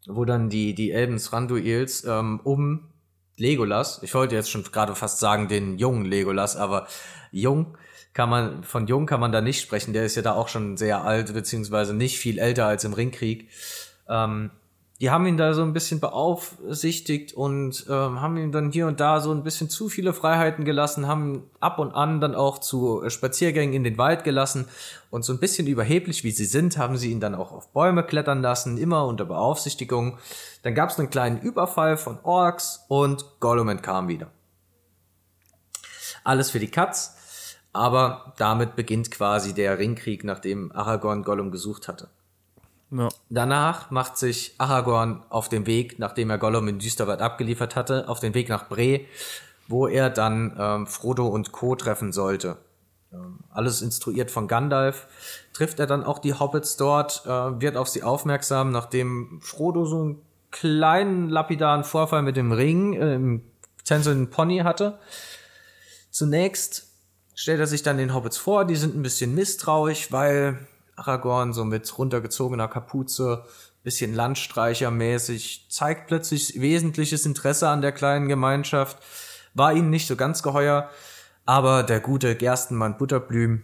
[0.07, 2.94] wo dann die, die Elben Thranduils ähm, um
[3.37, 6.87] Legolas, ich wollte jetzt schon gerade fast sagen den jungen Legolas, aber
[7.33, 7.77] jung
[8.13, 10.77] kann man, von jung kann man da nicht sprechen, der ist ja da auch schon
[10.77, 13.49] sehr alt, beziehungsweise nicht viel älter als im Ringkrieg.
[14.09, 14.51] Ähm,
[15.01, 19.01] die haben ihn da so ein bisschen beaufsichtigt und ähm, haben ihm dann hier und
[19.01, 23.03] da so ein bisschen zu viele Freiheiten gelassen, haben ab und an dann auch zu
[23.03, 24.69] äh, Spaziergängen in den Wald gelassen
[25.11, 28.05] und so ein bisschen überheblich wie sie sind, haben sie ihn dann auch auf Bäume
[28.05, 30.19] klettern lassen, immer unter Beaufsichtigung.
[30.63, 34.31] Dann gab es einen kleinen Überfall von Orks und Gollum entkam wieder.
[36.23, 42.09] Alles für die Katz, aber damit beginnt quasi der Ringkrieg, nachdem Aragorn Gollum gesucht hatte.
[42.91, 43.09] Ja.
[43.29, 48.21] Danach macht sich Aragorn auf den Weg, nachdem er Gollum in Düsterwald abgeliefert hatte, auf
[48.21, 49.01] den Weg nach Bre,
[49.69, 51.75] wo er dann ähm, Frodo und Co.
[51.75, 52.59] treffen sollte.
[53.13, 55.07] Ähm, alles instruiert von Gandalf.
[55.53, 57.29] Trifft er dann auch die Hobbits dort, äh,
[57.61, 63.15] wird auf sie aufmerksam, nachdem Frodo so einen kleinen lapidaren Vorfall mit dem Ring äh,
[63.15, 63.43] im
[63.85, 64.99] tänzelnden Pony hatte.
[66.11, 66.89] Zunächst
[67.35, 70.59] stellt er sich dann den Hobbits vor, die sind ein bisschen misstrauisch, weil
[70.97, 73.45] Aragorn so mit runtergezogener Kapuze,
[73.83, 78.99] bisschen Landstreichermäßig, zeigt plötzlich wesentliches Interesse an der kleinen Gemeinschaft,
[79.55, 80.89] war ihnen nicht so ganz geheuer,
[81.45, 83.63] aber der gute Gerstenmann Butterblüm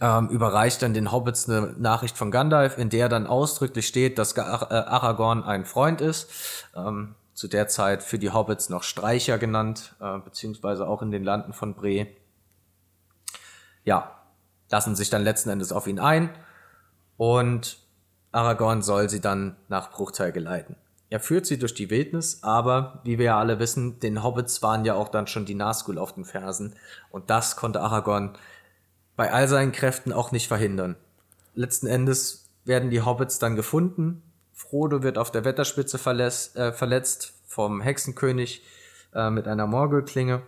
[0.00, 4.36] ähm, überreicht dann den Hobbits eine Nachricht von Gandalf, in der dann ausdrücklich steht, dass
[4.36, 6.28] äh, Aragorn ein Freund ist.
[6.74, 11.24] Ähm, zu der Zeit für die Hobbits noch Streicher genannt, äh, beziehungsweise auch in den
[11.24, 12.08] Landen von Bre.
[13.84, 14.21] Ja,
[14.72, 16.30] lassen sich dann letzten Endes auf ihn ein
[17.18, 17.78] und
[18.32, 20.76] Aragorn soll sie dann nach Bruchteil geleiten.
[21.10, 24.86] Er führt sie durch die Wildnis, aber wie wir ja alle wissen, den Hobbits waren
[24.86, 26.74] ja auch dann schon die Nazgul auf den Fersen
[27.10, 28.36] und das konnte Aragorn
[29.14, 30.96] bei all seinen Kräften auch nicht verhindern.
[31.54, 34.22] Letzten Endes werden die Hobbits dann gefunden.
[34.54, 38.62] Frodo wird auf der Wetterspitze verletzt, äh, verletzt vom Hexenkönig
[39.14, 40.40] äh, mit einer Morgelklinge.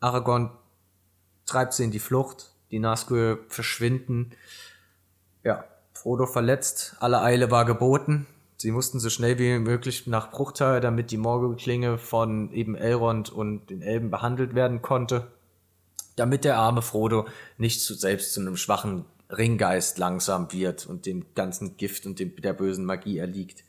[0.00, 0.50] Aragorn
[1.46, 2.50] treibt sie in die Flucht.
[2.70, 4.32] Die Nazgul verschwinden.
[5.44, 6.96] Ja, Frodo verletzt.
[7.00, 8.26] Alle Eile war geboten.
[8.56, 13.70] Sie mussten so schnell wie möglich nach Bruchteil, damit die Morgelklinge von eben Elrond und
[13.70, 15.28] den Elben behandelt werden konnte,
[16.16, 17.26] damit der arme Frodo
[17.56, 22.34] nicht zu, selbst zu einem schwachen Ringgeist langsam wird und dem ganzen Gift und dem,
[22.36, 23.62] der bösen Magie erliegt.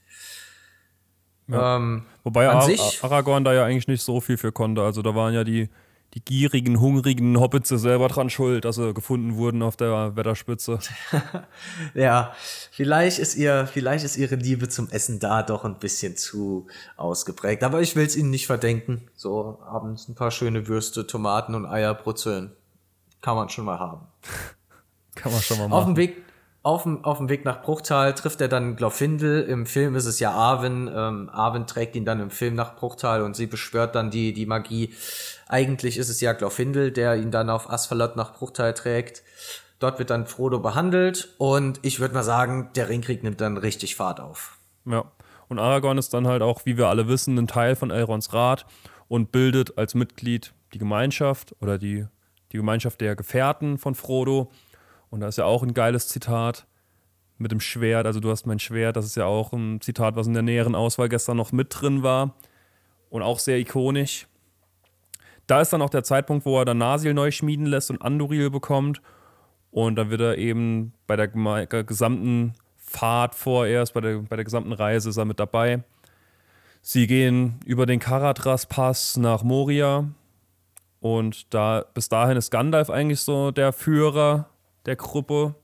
[1.48, 1.78] Ja.
[1.78, 2.68] Ähm, Wobei Ar
[3.02, 4.82] Aragorn da ja eigentlich nicht so viel für konnte.
[4.82, 5.70] Also da waren ja die
[6.15, 10.80] die gierigen, hungrigen Hobbits selber dran schuld, dass sie gefunden wurden auf der Wetterspitze.
[11.93, 12.34] ja,
[12.72, 16.67] vielleicht ist ihr, vielleicht ist ihre Liebe zum Essen da doch ein bisschen zu
[16.98, 17.63] ausgeprägt.
[17.63, 19.08] Aber ich will es ihnen nicht verdenken.
[19.15, 22.52] So abends ein paar schöne Würste, Tomaten und Eier brutzeln.
[23.22, 24.08] Kann man schon mal haben.
[25.15, 25.80] Kann man schon mal machen.
[25.80, 26.24] Auf dem Weg
[26.62, 29.43] auf dem, auf dem Weg nach Bruchtal trifft er dann Glorfindel.
[29.43, 30.89] Im Film ist es ja Arwen.
[30.93, 34.45] Ähm, Arwen trägt ihn dann im Film nach Bruchtal und sie beschwört dann die, die
[34.45, 34.93] Magie.
[35.48, 39.24] Eigentlich ist es ja Glorfindel, der ihn dann auf Asphalot nach Bruchtal trägt.
[39.80, 43.95] Dort wird dann Frodo behandelt und ich würde mal sagen, der Ringkrieg nimmt dann richtig
[43.95, 44.58] Fahrt auf.
[44.86, 45.06] Ja.
[45.48, 48.65] Und Aragorn ist dann halt auch, wie wir alle wissen, ein Teil von Elrons Rat
[49.08, 52.06] und bildet als Mitglied die Gemeinschaft oder die,
[52.52, 54.52] die Gemeinschaft der Gefährten von Frodo
[55.10, 56.67] und da ist ja auch ein geiles Zitat
[57.38, 58.06] mit dem Schwert.
[58.06, 60.76] Also du hast mein Schwert, das ist ja auch ein Zitat, was in der näheren
[60.76, 62.36] Auswahl gestern noch mit drin war.
[63.10, 64.28] Und auch sehr ikonisch.
[65.48, 68.52] Da ist dann auch der Zeitpunkt, wo er dann Nasil neu schmieden lässt und Anduril
[68.52, 69.02] bekommt.
[69.72, 74.74] Und dann wird er eben bei der gesamten Fahrt vorerst, bei der, bei der gesamten
[74.74, 75.84] Reise ist er mit dabei.
[76.82, 80.10] Sie gehen über den Karatras-Pass nach Moria.
[81.00, 84.50] Und da, bis dahin ist Gandalf eigentlich so der Führer
[84.86, 85.56] der Gruppe.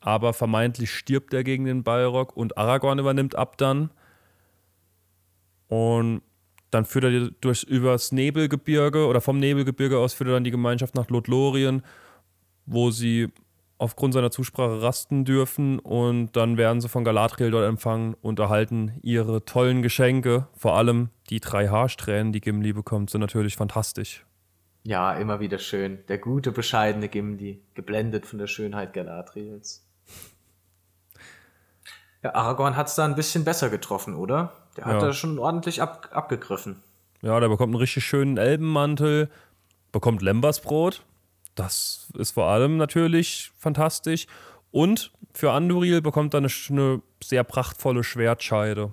[0.00, 3.90] Aber vermeintlich stirbt er gegen den Balrog und Aragorn übernimmt ab dann.
[5.68, 6.22] Und
[6.72, 10.94] dann führt er durch übers Nebelgebirge oder vom Nebelgebirge aus führt er dann die Gemeinschaft
[10.94, 11.82] nach Lothlorien,
[12.66, 13.28] wo sie
[13.78, 18.92] aufgrund seiner Zusprache rasten dürfen und dann werden sie von Galadriel dort empfangen und erhalten
[19.02, 20.46] ihre tollen Geschenke.
[20.54, 24.24] Vor allem die drei Haarsträhnen, die Gimli bekommt, sind natürlich fantastisch.
[24.84, 26.04] Ja, immer wieder schön.
[26.08, 29.86] Der gute, bescheidene Gimli, geblendet von der Schönheit Galadriels.
[32.22, 34.52] Ja, Aragorn hat es da ein bisschen besser getroffen, oder?
[34.76, 35.00] Der hat ja.
[35.00, 36.82] da schon ordentlich ab, abgegriffen.
[37.20, 39.30] Ja, der bekommt einen richtig schönen Elbenmantel,
[39.92, 41.04] bekommt Lembersbrot.
[41.54, 44.26] Das ist vor allem natürlich fantastisch.
[44.70, 48.92] Und für Anduril bekommt er eine, eine sehr prachtvolle Schwertscheide.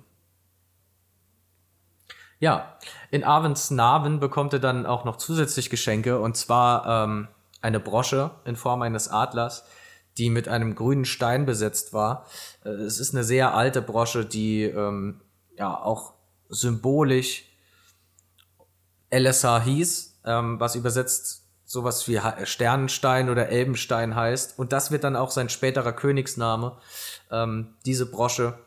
[2.40, 2.78] Ja,
[3.10, 7.28] in Arvens Narben bekommt er dann auch noch zusätzlich Geschenke und zwar ähm,
[7.60, 9.64] eine Brosche in Form eines Adlers,
[10.16, 12.26] die mit einem grünen Stein besetzt war.
[12.64, 15.20] Äh, es ist eine sehr alte Brosche, die ähm,
[15.56, 16.14] ja auch
[16.48, 17.44] symbolisch
[19.10, 24.58] Elessar hieß, ähm, was übersetzt sowas wie Sternenstein oder Elbenstein heißt.
[24.58, 26.78] Und das wird dann auch sein späterer Königsname.
[27.30, 28.58] Ähm, diese Brosche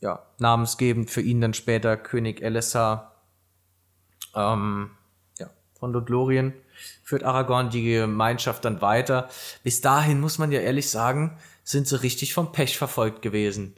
[0.00, 3.14] ja, namensgebend für ihn dann später König Elessar
[4.34, 4.90] ähm,
[5.38, 6.54] ja, von Lothlorien
[7.02, 9.28] führt Aragorn die Gemeinschaft dann weiter.
[9.64, 13.74] Bis dahin muss man ja ehrlich sagen, sind sie richtig vom Pech verfolgt gewesen.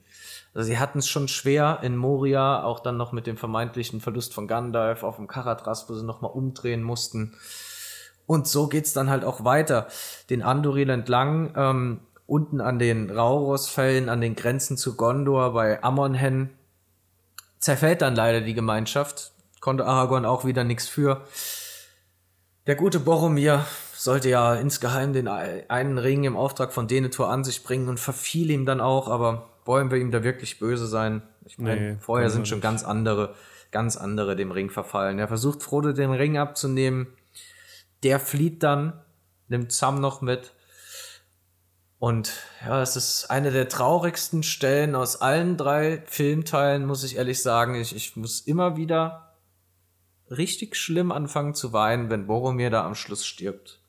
[0.52, 4.34] Also sie hatten es schon schwer in Moria, auch dann noch mit dem vermeintlichen Verlust
[4.34, 7.34] von Gandalf auf dem Karatras, wo sie nochmal umdrehen mussten.
[8.26, 9.88] Und so geht's dann halt auch weiter.
[10.28, 16.50] Den Andoril entlang, ähm, unten an den Rauros-Fällen, an den Grenzen zu Gondor bei Amonhen,
[17.58, 19.32] zerfällt dann leider die Gemeinschaft.
[19.60, 21.26] Konnte Aragorn auch wieder nichts für.
[22.66, 27.64] Der gute Boromir sollte ja insgeheim den einen Ring im Auftrag von Denethor an sich
[27.64, 31.22] bringen und verfiel ihm dann auch, aber wollen wir ihm da wirklich böse sein?
[31.44, 32.62] Ich meine, nee, vorher sind schon nicht.
[32.62, 33.34] ganz andere,
[33.72, 35.18] ganz andere dem Ring verfallen.
[35.18, 37.08] Er versucht Frodo den Ring abzunehmen.
[38.04, 38.92] Der flieht dann,
[39.48, 40.52] nimmt Sam noch mit
[42.00, 42.32] und
[42.64, 47.74] ja, es ist eine der traurigsten Stellen aus allen drei Filmteilen, muss ich ehrlich sagen.
[47.74, 49.36] Ich, ich muss immer wieder
[50.30, 53.80] richtig schlimm anfangen zu weinen, wenn Boromir da am Schluss stirbt.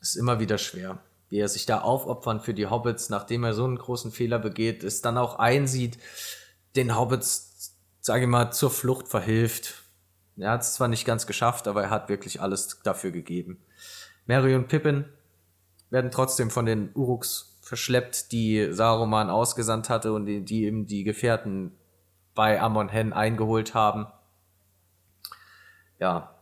[0.00, 3.64] Ist immer wieder schwer, wie er sich da aufopfern für die Hobbits, nachdem er so
[3.64, 5.98] einen großen Fehler begeht, es dann auch einsieht,
[6.76, 7.52] den Hobbits
[8.02, 9.82] sage ich mal, zur Flucht verhilft.
[10.36, 13.64] Er hat es zwar nicht ganz geschafft, aber er hat wirklich alles dafür gegeben.
[14.26, 15.06] Mary und Pippin
[15.92, 21.04] werden trotzdem von den Uruks verschleppt, die Saruman ausgesandt hatte und die, die eben die
[21.04, 21.72] Gefährten
[22.34, 24.06] bei Amon Hen eingeholt haben.
[26.00, 26.34] Ja,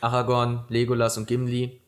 [0.00, 1.80] Aragorn, Legolas und Gimli.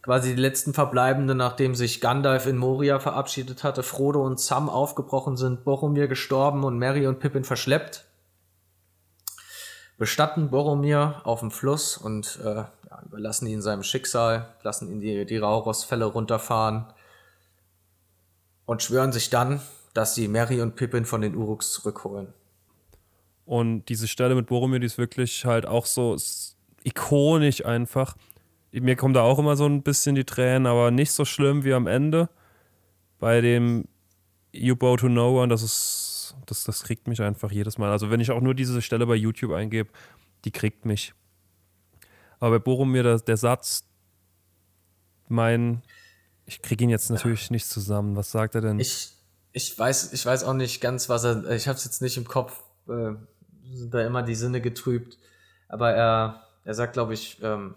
[0.00, 5.36] Quasi die letzten Verbleibenden, nachdem sich Gandalf in Moria verabschiedet hatte, Frodo und Sam aufgebrochen
[5.36, 8.04] sind, Boromir gestorben und Merry und Pippin verschleppt,
[9.98, 15.24] bestatten Boromir auf dem Fluss und äh, ja, überlassen ihn seinem Schicksal, lassen ihn die,
[15.24, 16.86] die Rauros-Fälle runterfahren
[18.66, 19.60] und schwören sich dann,
[19.94, 22.32] dass sie Merry und Pippin von den Uruks zurückholen.
[23.44, 26.16] Und diese Stelle mit Boromir, die ist wirklich halt auch so
[26.84, 28.16] ikonisch einfach
[28.80, 31.74] mir kommen da auch immer so ein bisschen die Tränen, aber nicht so schlimm wie
[31.74, 32.30] am Ende
[33.18, 33.84] bei dem
[34.52, 35.48] You Bow to No One.
[35.48, 37.90] Das ist, das, das kriegt mich einfach jedes Mal.
[37.90, 39.90] Also wenn ich auch nur diese Stelle bei YouTube eingebe,
[40.44, 41.12] die kriegt mich.
[42.42, 43.84] Aber bei Boromir, der, der Satz,
[45.28, 45.80] mein,
[46.44, 48.16] ich kriege ihn jetzt natürlich nicht zusammen.
[48.16, 48.80] Was sagt er denn?
[48.80, 49.12] Ich,
[49.52, 52.26] ich weiß, ich weiß auch nicht ganz, was er, ich habe es jetzt nicht im
[52.26, 53.12] Kopf, äh,
[53.72, 55.18] sind da immer die Sinne getrübt.
[55.68, 57.76] Aber er, er sagt, glaube ich, ähm,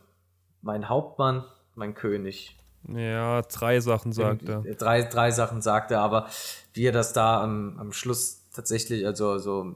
[0.63, 1.45] mein Hauptmann,
[1.75, 2.57] mein König.
[2.87, 4.61] Ja, drei Sachen sagt er.
[4.63, 6.27] Drei, drei Sachen sagt er, aber
[6.73, 9.75] wie er das da am, am Schluss tatsächlich, also so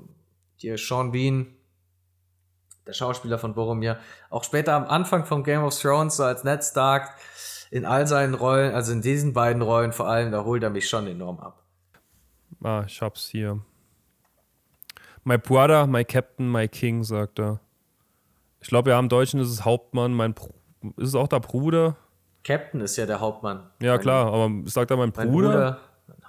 [0.56, 1.46] hier Sean Bean,
[2.90, 3.98] der Schauspieler von Boromir,
[4.30, 7.12] auch später am Anfang von Game of Thrones, so als Ned Stark,
[7.72, 10.90] in all seinen Rollen, also in diesen beiden Rollen vor allem, da holt er mich
[10.90, 11.64] schon enorm ab.
[12.64, 13.60] Ah, ich hab's hier.
[15.24, 17.60] My brother, my captain, my king, sagt er.
[18.60, 20.60] Ich glaube, ja, im Deutschen ist es Hauptmann, mein Bruder
[20.98, 21.98] ist es auch der Bruder?
[22.44, 23.70] Captain ist ja der Hauptmann.
[23.82, 25.28] Ja, mein, klar, aber sagt er mein Bruder?
[25.28, 25.80] Mein, Bruder,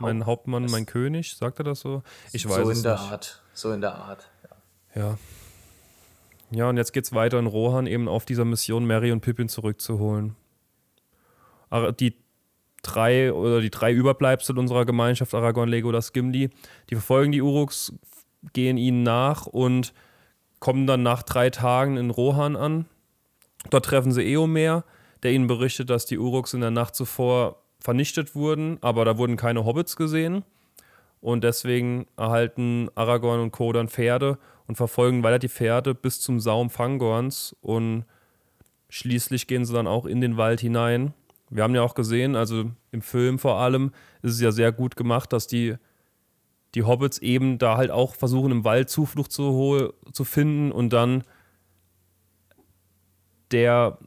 [0.01, 1.37] mein Hauptmann, mein König?
[1.37, 2.03] Sagt er das so?
[2.33, 3.13] Ich weiß so in es der nicht.
[3.13, 3.43] Art.
[3.55, 4.29] So in der Art.
[4.95, 5.03] Ja.
[5.03, 5.19] ja.
[6.51, 10.35] Ja, und jetzt geht's weiter in Rohan eben auf dieser Mission, Mary und Pippin zurückzuholen.
[12.01, 12.17] Die
[12.83, 16.51] drei oder die drei Überbleibsel unserer Gemeinschaft, Aragorn, Legolas, Gimli,
[16.89, 17.93] die verfolgen die Uruks,
[18.53, 19.93] gehen ihnen nach und
[20.59, 22.87] kommen dann nach drei Tagen in Rohan an
[23.69, 24.85] Dort treffen sie Eomer,
[25.23, 29.37] der ihnen berichtet, dass die Uruks in der Nacht zuvor vernichtet wurden, aber da wurden
[29.37, 30.45] keine Hobbits gesehen.
[31.21, 33.73] Und deswegen erhalten Aragorn und Co.
[33.73, 34.39] dann Pferde
[34.71, 38.05] und verfolgen weiter die Pferde bis zum Saum Fangorns und
[38.89, 41.13] schließlich gehen sie dann auch in den Wald hinein.
[41.49, 43.91] Wir haben ja auch gesehen, also im Film vor allem,
[44.23, 45.75] ist es ja sehr gut gemacht, dass die,
[46.77, 51.25] die Hobbits eben da halt auch versuchen, im Wald Zuflucht zu, zu finden und dann
[53.51, 53.99] der,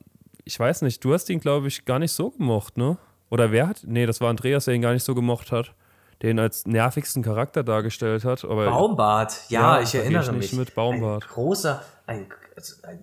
[0.46, 2.98] ich weiß nicht, du hast ihn, glaube ich, gar nicht so gemocht, ne?
[3.30, 3.84] Oder wer hat?
[3.86, 5.76] Nee, das war Andreas, der ihn gar nicht so gemocht hat.
[6.24, 8.44] Der ihn als nervigsten Charakter dargestellt hat.
[8.46, 10.54] Aber, Baumbart, ja, ja ich erinnere ich mich.
[10.54, 11.24] mit Baumbart.
[11.24, 13.00] Ein großer, ein, also ein,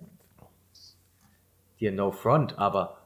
[1.77, 2.97] hier no front, aber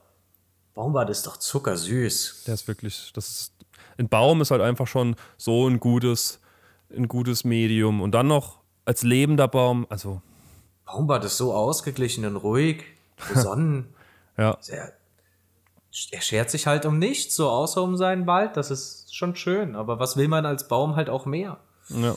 [0.74, 2.43] Baumbart ist doch zuckersüß.
[2.47, 3.53] Der ist wirklich, das ist,
[3.97, 6.39] ein Baum ist halt einfach schon so ein gutes,
[6.95, 8.01] ein gutes Medium.
[8.01, 10.22] Und dann noch als lebender Baum, also.
[10.86, 12.84] Baumbart ist so ausgeglichen und ruhig
[13.34, 13.93] besonnen.
[14.38, 14.57] ja.
[14.68, 14.93] Er,
[16.11, 18.57] er schert sich halt um nichts, so außer um seinen Wald.
[18.57, 19.75] Das ist schon schön.
[19.75, 21.57] Aber was will man als Baum halt auch mehr?
[21.89, 22.15] Ja.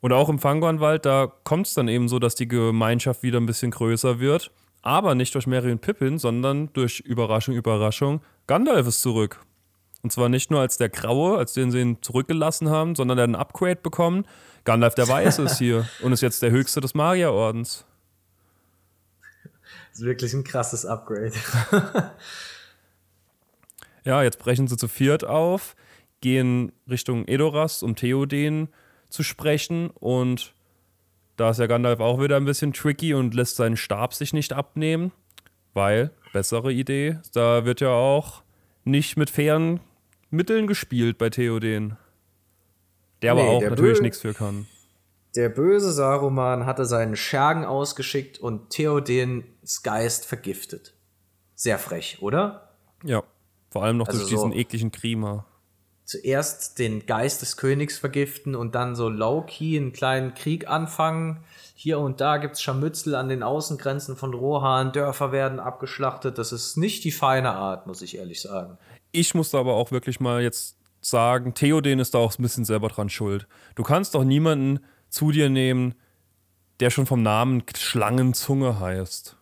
[0.00, 3.46] Und auch im Fangornwald, da kommt es dann eben so, dass die Gemeinschaft wieder ein
[3.46, 4.50] bisschen größer wird.
[4.82, 9.40] Aber nicht durch Merry und Pippin, sondern durch Überraschung, Überraschung, Gandalf ist zurück.
[10.02, 13.22] Und zwar nicht nur als der Graue, als den sie ihn zurückgelassen haben, sondern er
[13.22, 14.26] hat ein Upgrade bekommen.
[14.64, 17.84] Gandalf der Weiße ist hier und ist jetzt der Höchste des Magierordens.
[19.90, 21.32] Das ist wirklich ein krasses Upgrade.
[24.06, 25.74] ja, jetzt brechen sie zu viert auf,
[26.20, 28.68] gehen Richtung Edoras, um Theoden
[29.10, 30.54] zu sprechen und
[31.36, 34.54] da ist ja Gandalf auch wieder ein bisschen tricky und lässt seinen Stab sich nicht
[34.54, 35.12] abnehmen,
[35.74, 38.42] weil, bessere Idee, da wird ja auch
[38.84, 39.80] nicht mit fairen
[40.30, 41.98] Mitteln gespielt bei Theoden.
[43.20, 44.66] Der nee, aber auch natürlich nichts für kann.
[45.34, 50.94] Der böse Saruman hatte seinen Schergen ausgeschickt und Theodens Geist vergiftet.
[51.54, 52.70] Sehr frech, oder?
[53.04, 53.22] Ja,
[53.76, 55.44] vor allem noch also durch diesen so ekligen Krima.
[56.06, 61.44] Zuerst den Geist des Königs vergiften und dann so low-key einen kleinen Krieg anfangen.
[61.74, 66.38] Hier und da gibt es Scharmützel an den Außengrenzen von Rohan, Dörfer werden abgeschlachtet.
[66.38, 68.78] Das ist nicht die feine Art, muss ich ehrlich sagen.
[69.12, 72.88] Ich musste aber auch wirklich mal jetzt sagen, Theoden ist da auch ein bisschen selber
[72.88, 73.46] dran schuld.
[73.74, 75.94] Du kannst doch niemanden zu dir nehmen,
[76.80, 79.36] der schon vom Namen Schlangenzunge heißt.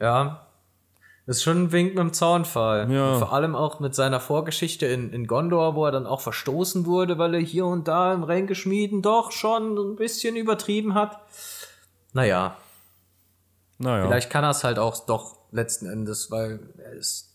[0.00, 0.45] Ja,
[1.26, 2.90] Das ist schon ein Wink mit dem Zaunfall.
[2.90, 3.14] Ja.
[3.14, 6.86] Und vor allem auch mit seiner Vorgeschichte in, in Gondor, wo er dann auch verstoßen
[6.86, 11.20] wurde, weil er hier und da im Ränkeschmieden doch schon ein bisschen übertrieben hat.
[12.12, 12.56] Naja,
[13.78, 14.06] Naja.
[14.06, 17.32] vielleicht kann er es halt auch doch letzten Endes, weil er ist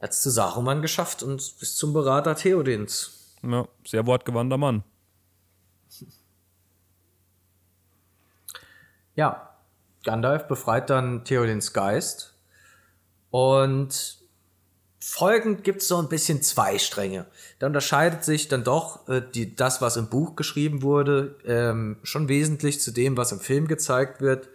[0.00, 3.34] er hat es zu Saruman geschafft und bis zum Berater Theodens.
[3.42, 4.84] Ja, sehr wortgewandter Mann.
[9.16, 9.56] Ja,
[10.04, 12.37] Gandalf befreit dann Theodens Geist
[13.30, 14.18] und
[15.00, 17.26] folgend gibt es so ein bisschen zwei Stränge.
[17.58, 22.28] Da unterscheidet sich dann doch äh, die, das, was im Buch geschrieben wurde, ähm, schon
[22.28, 24.48] wesentlich zu dem, was im Film gezeigt wird.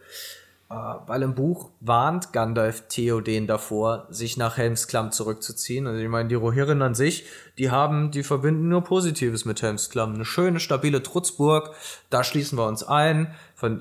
[0.69, 0.76] Äh,
[1.07, 5.88] weil im Buch warnt Gandalf Theoden davor, sich nach Helmsklamm zurückzuziehen.
[5.88, 7.26] Also ich meine, die Rohirrim an sich,
[7.57, 10.15] die haben, die verbinden nur Positives mit Helmsklamm.
[10.15, 11.76] Eine schöne, stabile Trutzburg,
[12.09, 13.34] da schließen wir uns ein,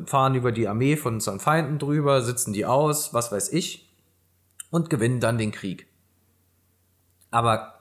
[0.06, 3.88] fahren über die Armee von unseren Feinden drüber, sitzen die aus, was weiß ich,
[4.72, 5.86] und gewinnen dann den Krieg.
[7.30, 7.74] Aber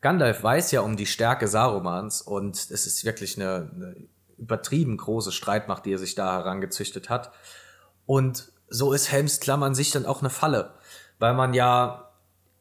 [0.00, 3.96] Gandalf weiß ja um die Stärke Sarumans und es ist wirklich eine, eine
[4.38, 7.32] übertrieben große Streitmacht, die er sich da herangezüchtet hat.
[8.06, 10.74] Und so ist Helms Klamm an sich dann auch eine Falle,
[11.18, 12.10] weil man ja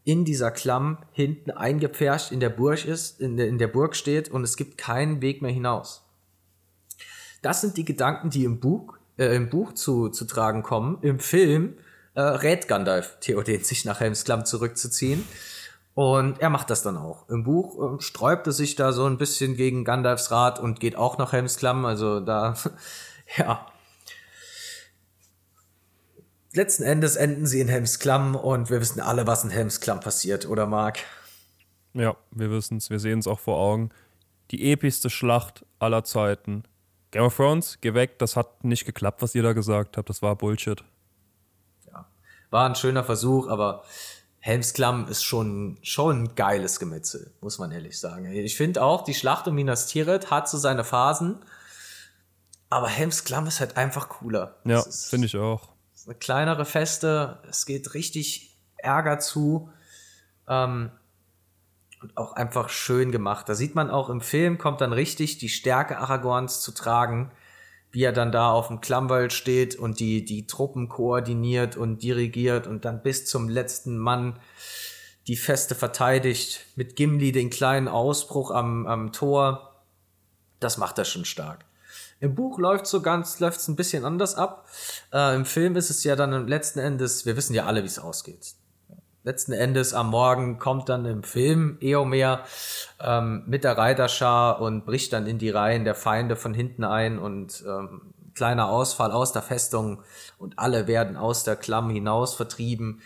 [0.04, 4.30] in dieser Klamm hinten eingepfercht in der Burg ist, in der, in der Burg steht
[4.30, 6.06] und es gibt keinen Weg mehr hinaus.
[7.42, 10.98] Das sind die Gedanken, die im Buch, äh, im Buch zu, zu tragen kommen.
[11.02, 11.78] Im Film
[12.18, 15.24] äh, rät Gandalf Theoden, sich nach Helms Klamm zurückzuziehen.
[15.94, 17.30] Und er macht das dann auch.
[17.30, 20.96] Im Buch äh, sträubt er sich da so ein bisschen gegen Gandalfs Rat und geht
[20.96, 21.86] auch nach Helms Klamm.
[21.86, 22.56] Also da,
[23.38, 23.68] ja.
[26.54, 30.00] Letzten Endes enden sie in Helms Klamm und wir wissen alle, was in Helms Klamm
[30.00, 30.98] passiert, oder Marc?
[31.94, 33.90] Ja, wir wissen es, wir sehen es auch vor Augen.
[34.50, 36.64] Die epischste Schlacht aller Zeiten.
[37.12, 40.24] Game of Thrones, geh weg, das hat nicht geklappt, was ihr da gesagt habt, das
[40.24, 40.84] war Bullshit.
[42.50, 43.84] War ein schöner Versuch, aber
[44.40, 48.32] Helms Klamm ist schon, schon ein geiles Gemetzel, muss man ehrlich sagen.
[48.32, 51.40] Ich finde auch, die Schlacht um Minas Tirith hat so seine Phasen,
[52.70, 54.58] aber Helms Klamm ist halt einfach cooler.
[54.64, 55.70] Ja, finde ich auch.
[56.06, 59.70] eine kleinere Feste, es geht richtig Ärger zu.
[60.48, 60.92] Ähm,
[62.02, 63.50] und auch einfach schön gemacht.
[63.50, 67.32] Da sieht man auch im Film, kommt dann richtig die Stärke Aragorns zu tragen,
[67.92, 72.68] wie er dann da auf dem Klammwald steht und die, die Truppen koordiniert und dirigiert
[72.68, 74.40] und dann bis zum letzten Mann
[75.28, 76.66] die Feste verteidigt.
[76.76, 79.84] Mit Gimli den kleinen Ausbruch am, am Tor.
[80.60, 81.66] Das macht er schon stark.
[82.20, 84.68] Im Buch läuft so ganz, läuft es ein bisschen anders ab.
[85.14, 88.00] Äh, Im Film ist es ja dann letzten Endes, wir wissen ja alle, wie es
[88.00, 88.56] ausgeht.
[89.28, 92.46] Letzten Endes am Morgen kommt dann im Film Eomer
[93.04, 97.20] ähm, mit der Reiterschar und bricht dann in die Reihen der Feinde von hinten ein
[97.20, 100.02] und ähm, kleiner Ausfall aus der Festung
[100.38, 103.02] und alle werden aus der Klamm hinaus vertrieben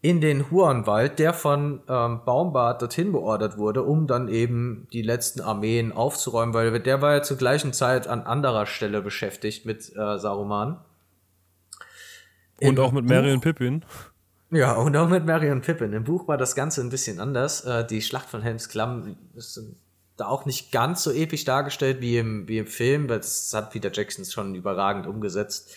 [0.00, 5.40] in den Huanwald, der von ähm, Baumbart dorthin beordert wurde, um dann eben die letzten
[5.40, 10.18] Armeen aufzuräumen, weil der war ja zur gleichen Zeit an anderer Stelle beschäftigt mit äh,
[10.20, 10.78] Saruman.
[12.60, 13.84] Und Im auch mit Mary und Pippin.
[14.52, 15.94] Ja, und auch mit Marion Pippin.
[15.94, 17.64] Im Buch war das Ganze ein bisschen anders.
[17.64, 19.58] Äh, die Schlacht von Helms Klamm ist
[20.18, 23.70] da auch nicht ganz so episch dargestellt wie im, wie im Film, weil das hat
[23.70, 25.70] Peter Jackson schon überragend umgesetzt.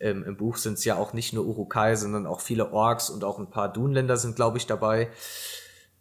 [0.00, 3.24] Ähm, Im Buch sind es ja auch nicht nur Urukai, sondern auch viele Orks und
[3.24, 5.10] auch ein paar Dunländer sind, glaube ich, dabei.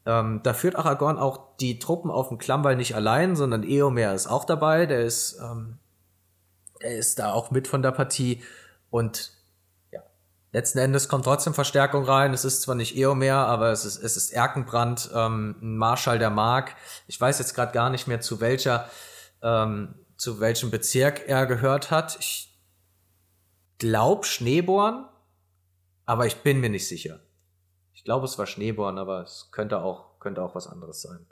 [0.06, 4.28] Ähm, da führt Aragorn auch die Truppen auf dem Klammwall nicht allein, sondern Eomer ist
[4.28, 4.86] auch dabei.
[4.86, 5.78] Der ist, ähm,
[6.82, 8.42] der ist da auch mit von der Partie.
[8.90, 9.34] Und
[10.54, 12.34] letzten Endes kommt trotzdem Verstärkung rein.
[12.34, 16.30] Es ist zwar nicht Eomer, aber es ist, es ist Erkenbrand, ähm, ein Marschall der
[16.30, 16.76] Mark.
[17.08, 18.90] Ich weiß jetzt gerade gar nicht mehr, zu welcher,
[19.42, 22.18] ähm, zu welchem Bezirk er gehört hat.
[22.20, 22.58] Ich
[23.80, 25.10] glaub Schneeborn,
[26.06, 27.20] aber ich bin mir nicht sicher.
[27.94, 31.26] Ich glaube, es war Schneeborn, aber es könnte auch, könnte auch was anderes sein.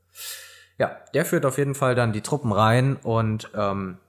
[0.78, 3.99] Ja, der führt auf jeden Fall dann die Truppen rein und ähm,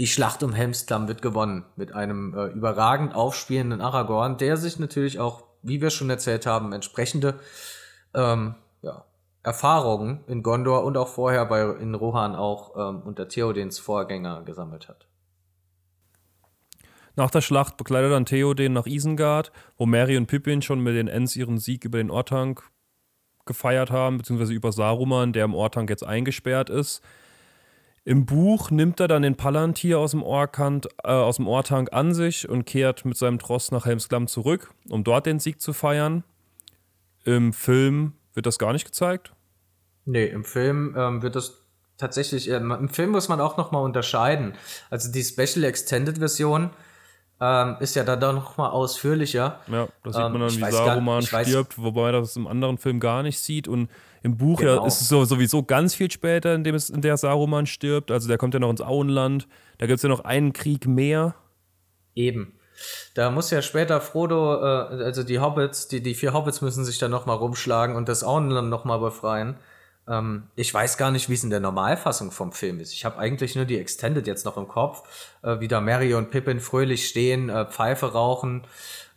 [0.00, 5.20] die Schlacht um Helmsklamm wird gewonnen mit einem äh, überragend aufspielenden Aragorn, der sich natürlich
[5.20, 7.38] auch, wie wir schon erzählt haben, entsprechende
[8.14, 9.04] ähm, ja,
[9.42, 14.88] Erfahrungen in Gondor und auch vorher bei in Rohan auch ähm, unter Theodens Vorgänger gesammelt
[14.88, 15.06] hat.
[17.14, 21.08] Nach der Schlacht begleitet dann Theoden nach Isengard, wo Mary und Pippin schon mit den
[21.08, 22.62] Ents ihren Sieg über den Ortank
[23.44, 27.02] gefeiert haben, beziehungsweise über Saruman, der im Ortank jetzt eingesperrt ist.
[28.04, 32.14] Im Buch nimmt er dann den Palantir aus dem, Orkant, äh, aus dem Ortank an
[32.14, 36.24] sich und kehrt mit seinem Tross nach Helmsklamm zurück, um dort den Sieg zu feiern.
[37.24, 39.32] Im Film wird das gar nicht gezeigt.
[40.06, 41.58] Nee, im Film ähm, wird das
[41.98, 44.54] tatsächlich, ähm, im Film muss man auch nochmal unterscheiden.
[44.88, 46.70] Also die Special Extended Version
[47.38, 49.60] ähm, ist ja dann doch noch mal ausführlicher.
[49.70, 52.46] Ja, da sieht Ähm, man dann, ich wie gar- Saruman weiß- stirbt, wobei das im
[52.46, 53.68] anderen Film gar nicht sieht.
[53.68, 53.90] Und
[54.22, 54.86] im Buch ja Genau.
[54.86, 58.10] ist es so, sowieso ganz viel später, in dem es, in der Saruman stirbt.
[58.10, 59.48] Also der kommt ja noch ins Auenland.
[59.78, 61.34] Da gibt es ja noch einen Krieg mehr.
[62.14, 62.54] Eben.
[63.14, 66.98] Da muss ja später Frodo, äh, also die Hobbits, die, die vier Hobbits müssen sich
[66.98, 69.56] dann noch mal rumschlagen und das Auenland noch mal befreien.
[70.08, 72.92] Ähm, ich weiß gar nicht, wie es in der Normalfassung vom Film ist.
[72.92, 75.02] Ich habe eigentlich nur die Extended jetzt noch im Kopf,
[75.42, 78.66] äh, wie da Mary und Pippin fröhlich stehen, äh, Pfeife rauchen,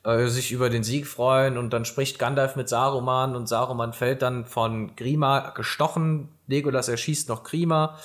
[0.04, 4.22] äh, sich über den Sieg freuen und dann spricht Gandalf mit Saruman und Saruman fällt
[4.22, 6.30] dann von Grima gestochen.
[6.48, 7.98] Legolas erschießt noch Grima,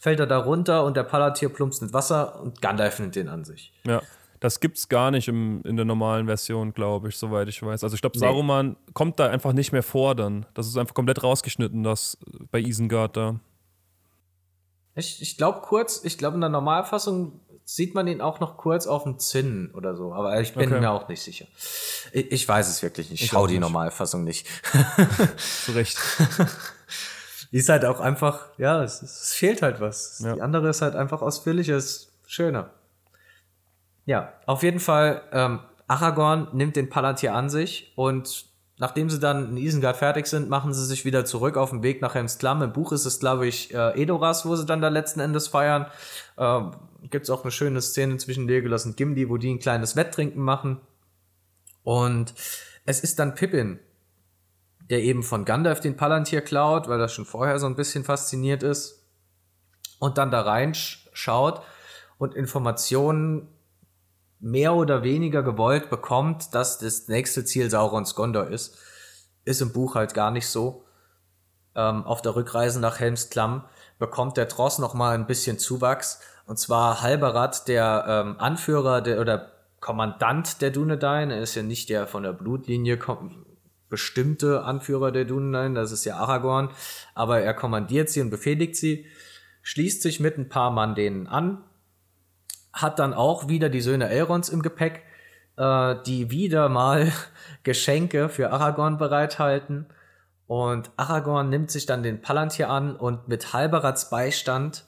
[0.00, 3.44] fällt er da runter und der Palantir plumpst mit Wasser und Gandalf nimmt den an
[3.44, 3.72] sich.
[3.86, 4.02] Ja.
[4.40, 7.82] Das gibt's gar nicht im, in der normalen Version, glaube ich, soweit ich weiß.
[7.82, 8.26] Also ich glaube, Nee.
[8.26, 10.46] Saruman kommt da einfach nicht mehr vor dann.
[10.54, 12.18] Das ist einfach komplett rausgeschnitten, das
[12.52, 13.40] bei Isengard da.
[14.94, 17.40] Ich, ich glaube kurz, ich glaube in der Normalfassung
[17.70, 20.80] sieht man ihn auch noch kurz auf dem Zinn oder so, aber ich bin Okay.
[20.80, 21.44] mir auch nicht sicher.
[22.12, 23.22] Ich, ich weiß es wirklich nicht.
[23.22, 23.60] Ich schau die nicht.
[23.60, 24.46] Normalfassung nicht.
[25.66, 25.98] Zu Recht.
[27.52, 30.20] Die ist halt auch einfach, ja, es, es fehlt halt was.
[30.20, 30.32] Ja.
[30.34, 32.70] Die andere ist halt einfach ausführlicher, ist schöner.
[34.06, 38.46] Ja, auf jeden Fall, ähm, Aragorn nimmt den Palantir an sich und
[38.78, 42.00] nachdem sie dann in Isengard fertig sind, machen sie sich wieder zurück auf den Weg
[42.00, 42.62] nach Helms Klamm.
[42.62, 45.84] Im Buch ist es, glaube ich, äh, Edoras, wo sie dann da letzten Endes feiern.
[46.38, 49.94] Ähm, Gibt es auch eine schöne Szene zwischen Legolas und Gimli, wo die ein kleines
[49.94, 50.80] Wetttrinken machen.
[51.84, 52.34] Und
[52.84, 53.78] es ist dann Pippin,
[54.90, 58.62] der eben von Gandalf den Palantir klaut, weil er schon vorher so ein bisschen fasziniert
[58.62, 59.06] ist.
[60.00, 61.62] Und dann da reinschaut
[62.18, 63.48] und Informationen
[64.40, 68.78] mehr oder weniger gewollt bekommt, dass das nächste Ziel Saurons Gondor ist.
[69.44, 70.84] Ist im Buch halt gar nicht so.
[71.74, 73.64] Ähm, auf der Rückreise nach Helms Klamm
[73.98, 76.20] bekommt der Tross noch mal ein bisschen Zuwachs.
[76.46, 81.30] Und zwar Halberat, der ähm, Anführer der, oder Kommandant der Dunedain.
[81.30, 82.98] Er ist ja nicht der von der Blutlinie
[83.88, 86.70] bestimmte Anführer der Dunedain, das ist ja Aragorn.
[87.14, 89.06] Aber er kommandiert sie und befehligt sie,
[89.62, 91.64] schließt sich mit ein paar Mann denen an,
[92.72, 95.02] hat dann auch wieder die Söhne Elrons im Gepäck,
[95.56, 97.12] äh, die wieder mal
[97.62, 99.86] Geschenke für Aragorn bereithalten.
[100.48, 104.86] Und Aragorn nimmt sich dann den Palantir an und mit Halberats Beistand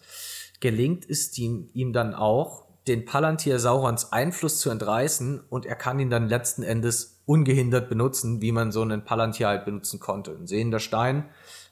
[0.58, 6.00] gelingt es ihm, ihm dann auch, den Palantir Saurons Einfluss zu entreißen und er kann
[6.00, 10.32] ihn dann letzten Endes ungehindert benutzen, wie man so einen Palantir halt benutzen konnte.
[10.32, 11.28] Ein sehender Stein,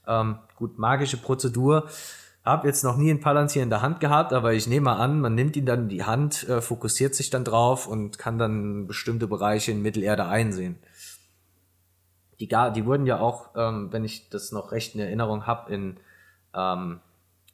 [0.06, 1.88] ähm, gut, magische Prozedur.
[2.44, 5.34] Hab jetzt noch nie einen Palantir in der Hand gehabt, aber ich nehme an, man
[5.34, 9.26] nimmt ihn dann in die Hand, äh, fokussiert sich dann drauf und kann dann bestimmte
[9.26, 10.78] Bereiche in Mittelerde einsehen.
[12.40, 16.00] Die, die wurden ja auch, ähm, wenn ich das noch recht in Erinnerung habe, in
[16.54, 17.00] ähm,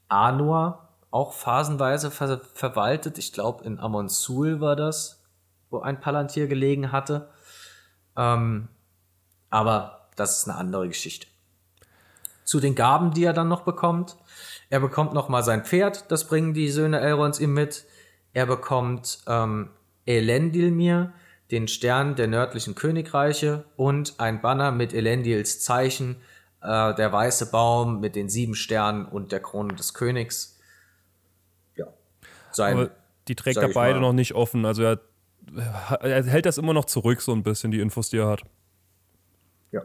[0.08, 3.18] Anua auch phasenweise ver verwaltet.
[3.18, 5.22] Ich glaube, in Amonsul war das,
[5.70, 7.28] wo ein Palantir gelegen hatte.
[8.16, 8.68] Ähm,
[9.50, 11.28] aber das ist eine andere Geschichte.
[12.44, 14.16] Zu den Gaben, die er dann noch bekommt.
[14.70, 17.84] Er bekommt noch mal sein Pferd, das bringen die Söhne Elrons ihm mit.
[18.32, 19.70] Er bekommt ähm,
[20.06, 21.12] Elendilmir,
[21.50, 26.16] den Stern der nördlichen Königreiche und ein Banner mit Elendils Zeichen,
[26.62, 30.58] äh, der weiße Baum mit den sieben Sternen und der Krone des Königs.
[31.76, 31.86] Ja.
[32.50, 32.90] Sein, Aber
[33.28, 34.08] die trägt er beide mal.
[34.08, 34.64] noch nicht offen.
[34.64, 35.00] Also er,
[36.00, 38.42] er hält das immer noch zurück, so ein bisschen, die Infos, die er hat.
[39.70, 39.82] ja.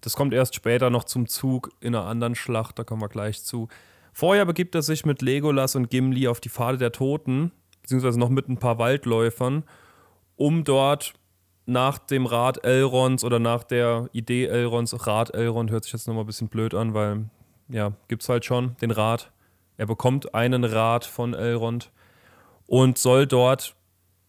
[0.00, 3.44] Das kommt erst später noch zum Zug in einer anderen Schlacht, da kommen wir gleich
[3.44, 3.68] zu.
[4.12, 7.52] Vorher begibt er sich mit Legolas und Gimli auf die Pfade der Toten,
[7.82, 9.64] beziehungsweise noch mit ein paar Waldläufern,
[10.36, 11.14] um dort
[11.66, 16.24] nach dem Rat Elrons oder nach der Idee Elrons, Rat Elrond hört sich jetzt nochmal
[16.24, 17.26] ein bisschen blöd an, weil,
[17.68, 19.30] ja, gibt's halt schon den Rat.
[19.76, 21.90] Er bekommt einen Rat von Elrond
[22.66, 23.76] und soll dort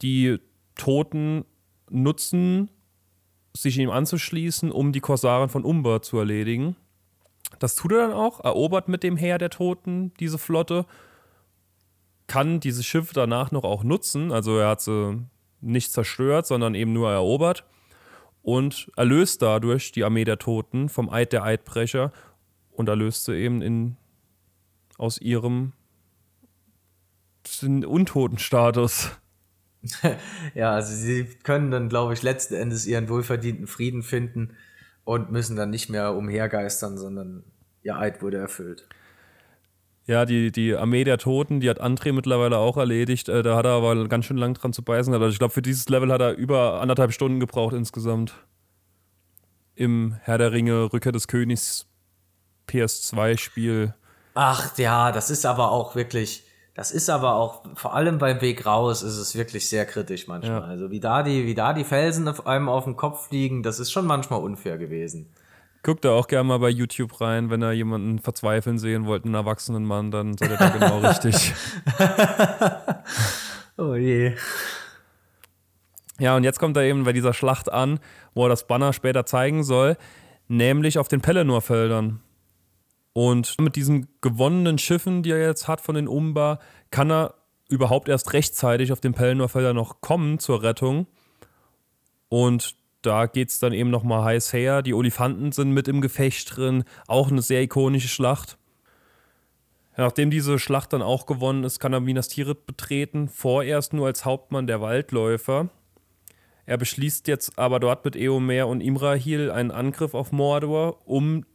[0.01, 0.39] die
[0.75, 1.45] Toten
[1.89, 2.69] nutzen,
[3.55, 6.75] sich ihm anzuschließen, um die Korsaren von Umber zu erledigen.
[7.59, 10.85] Das tut er dann auch, erobert mit dem Heer der Toten diese Flotte,
[12.25, 15.19] kann diese Schiffe danach noch auch nutzen, also er hat sie
[15.63, 17.65] nicht zerstört, sondern eben nur erobert
[18.41, 22.11] und erlöst dadurch die Armee der Toten vom Eid der Eidbrecher
[22.71, 23.95] und erlöst sie eben in,
[24.97, 25.73] aus ihrem
[27.61, 29.11] Untotenstatus.
[30.55, 34.55] Ja, also sie können dann, glaube ich, letzten Endes ihren wohlverdienten Frieden finden
[35.03, 37.43] und müssen dann nicht mehr umhergeistern, sondern
[37.83, 38.87] ihr Eid wurde erfüllt.
[40.05, 43.29] Ja, die, die Armee der Toten, die hat André mittlerweile auch erledigt.
[43.29, 45.13] Äh, da hat er aber ganz schön lang dran zu beißen.
[45.13, 48.33] Also ich glaube, für dieses Level hat er über anderthalb Stunden gebraucht insgesamt.
[49.75, 51.87] Im Herr der Ringe, Rückkehr des Königs
[52.67, 53.93] PS2-Spiel.
[54.33, 56.43] Ach ja, das ist aber auch wirklich,
[56.75, 60.61] Das ist aber auch, vor allem beim Weg raus, ist es wirklich sehr kritisch manchmal.
[60.61, 60.65] Ja.
[60.65, 63.79] Also wie da die, wie da die Felsen auf einem auf dem Kopf fliegen, das
[63.79, 65.29] ist schon manchmal unfair gewesen.
[65.83, 69.33] Guckt da auch gerne mal bei YouTube rein, wenn ihr jemanden verzweifeln sehen wollt, einen
[69.33, 71.53] erwachsenen Mann, dann seid ihr da genau richtig.
[73.77, 74.33] oh je.
[76.19, 77.99] Ja, und jetzt kommt er eben bei dieser Schlacht an,
[78.33, 79.97] wo er das Banner später zeigen soll,
[80.47, 82.21] nämlich auf den Pelennor-Feldern.
[83.11, 86.59] Und mit diesen gewonnenen Schiffen, die er jetzt hat von den Umba,
[86.91, 87.35] kann er
[87.67, 91.07] überhaupt erst rechtzeitig auf den Pelennor-Feldern noch kommen zur Rettung.
[92.29, 94.81] Und da geht es dann eben nochmal heiß her.
[94.81, 96.83] Die Olifanten sind mit im Gefecht drin.
[97.07, 98.57] Auch eine sehr ikonische Schlacht.
[99.95, 103.29] Nachdem diese Schlacht dann auch gewonnen ist, kann er Minas Tirith betreten.
[103.29, 105.69] Vorerst nur als Hauptmann der Waldläufer.
[106.65, 111.45] Er beschließt jetzt aber dort mit Eomer und Imrahil einen Angriff auf Mordor, um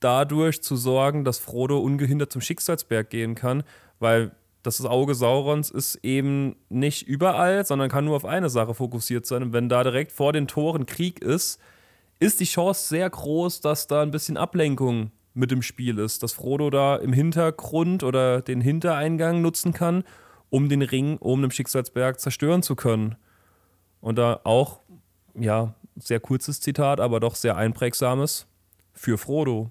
[0.00, 3.62] dadurch zu sorgen, dass Frodo ungehindert zum Schicksalsberg gehen kann,
[4.00, 4.32] weil
[4.66, 9.42] das Auge Saurons ist eben nicht überall, sondern kann nur auf eine Sache fokussiert sein.
[9.42, 11.60] Und wenn da direkt vor den Toren Krieg ist,
[12.18, 16.32] ist die Chance sehr groß, dass da ein bisschen Ablenkung mit im Spiel ist, dass
[16.32, 20.02] Frodo da im Hintergrund oder den Hintereingang nutzen kann,
[20.48, 23.16] um den Ring oben im Schicksalsberg zerstören zu können.
[24.00, 24.80] Und da auch,
[25.34, 28.46] ja, sehr kurzes Zitat, aber doch sehr einprägsames
[28.92, 29.70] für Frodo.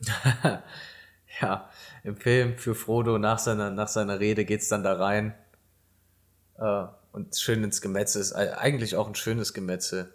[1.40, 1.68] ja,
[2.06, 5.34] im Film für Frodo nach seiner, nach seiner Rede geht es dann da rein.
[6.56, 10.12] Äh, und schön ins Gemetzel ist eigentlich auch ein schönes Gemetzel.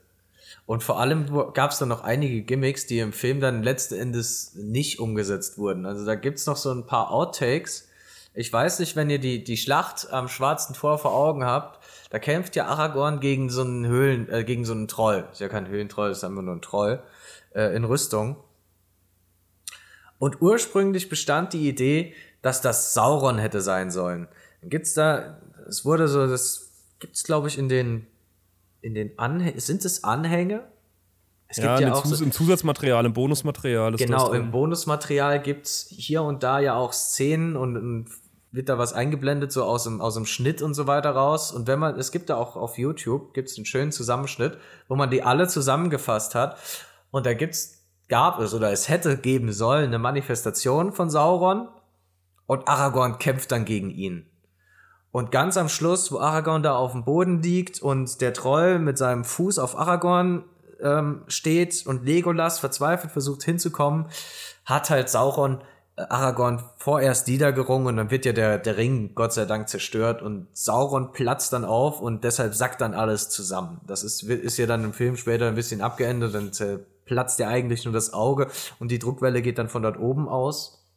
[0.66, 4.54] Und vor allem gab es dann noch einige Gimmicks, die im Film dann letzten Endes
[4.56, 5.86] nicht umgesetzt wurden.
[5.86, 7.90] Also da gibt es noch so ein paar Outtakes.
[8.34, 12.20] Ich weiß nicht, wenn ihr die, die Schlacht am Schwarzen Tor vor Augen habt, da
[12.20, 15.28] kämpft ja Aragorn gegen so einen Höhlen, äh, gegen so einen Troll.
[15.34, 17.04] Ist ja kein Höhlentroll, ist einfach nur ein Troll
[17.54, 18.38] äh, in Rüstung.
[20.22, 22.14] Und ursprünglich bestand die Idee,
[22.44, 24.28] dass das Sauron hätte sein sollen.
[24.62, 26.70] Dann gibt's da, es wurde so, das
[27.00, 28.06] gibt's glaube ich in den,
[28.82, 30.64] in den Anhängen, sind es Anhänge?
[31.48, 33.96] Es ja, gibt ja auch Zus so, im Zusatzmaterial, im Bonusmaterial.
[33.96, 38.06] genau, im Bonusmaterial gibt's hier und da ja auch Szenen und, und
[38.52, 41.52] wird da was eingeblendet, so aus dem, aus dem Schnitt und so weiter raus.
[41.52, 44.96] Und wenn man, es gibt da auch auf YouTube, gibt es einen schönen Zusammenschnitt, wo
[44.96, 46.60] man die alle zusammengefasst hat.
[47.10, 47.81] Und da gibt's,
[48.12, 51.70] gab es oder es hätte geben sollen eine Manifestation von Sauron
[52.46, 54.30] und Aragorn kämpft dann gegen ihn.
[55.12, 58.98] Und ganz am Schluss, wo Aragorn da auf dem Boden liegt und der Troll mit
[58.98, 60.44] seinem Fuß auf Aragorn
[60.82, 64.08] ähm, steht und Legolas verzweifelt versucht hinzukommen,
[64.66, 65.62] hat halt Sauron
[65.96, 70.48] Aragorn vorerst niedergerungen und dann wird ja der, der Ring Gott sei Dank zerstört und
[70.52, 73.80] Sauron platzt dann auf und deshalb sackt dann alles zusammen.
[73.88, 76.52] Das ist, ist ja dann im Film später ein bisschen abgeendet, dann
[77.12, 78.50] platzt ja eigentlich nur das Auge
[78.80, 80.88] und die Druckwelle geht dann von dort oben aus.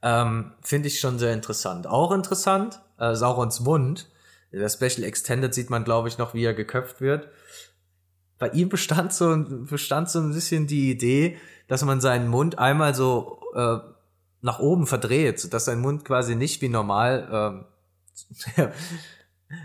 [0.00, 1.86] Ähm, Finde ich schon sehr interessant.
[1.86, 4.08] Auch interessant, äh, Saurons Mund.
[4.52, 7.28] Der Special Extended sieht man, glaube ich, noch, wie er geköpft wird.
[8.38, 9.36] Bei ihm bestand so,
[9.68, 11.36] bestand so ein bisschen die Idee,
[11.68, 13.76] dass man seinen Mund einmal so äh,
[14.40, 17.66] nach oben verdreht, dass sein Mund quasi nicht wie normal
[18.56, 18.68] äh,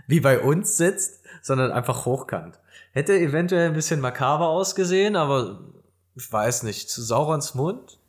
[0.08, 2.60] wie bei uns sitzt, sondern einfach hochkant.
[2.92, 5.60] Hätte eventuell ein bisschen makaber ausgesehen, aber
[6.16, 8.00] ich weiß nicht, zu Saurons Mund,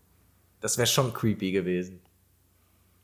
[0.60, 2.00] das wäre schon creepy gewesen.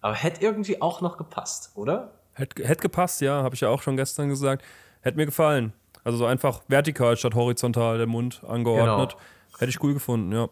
[0.00, 2.12] Aber hätte irgendwie auch noch gepasst, oder?
[2.34, 4.64] Hätte, hätte gepasst, ja, habe ich ja auch schon gestern gesagt.
[5.00, 5.72] Hätte mir gefallen.
[6.04, 9.10] Also so einfach vertikal statt horizontal der Mund angeordnet.
[9.10, 9.58] Genau.
[9.58, 10.48] Hätte ich cool gefunden, ja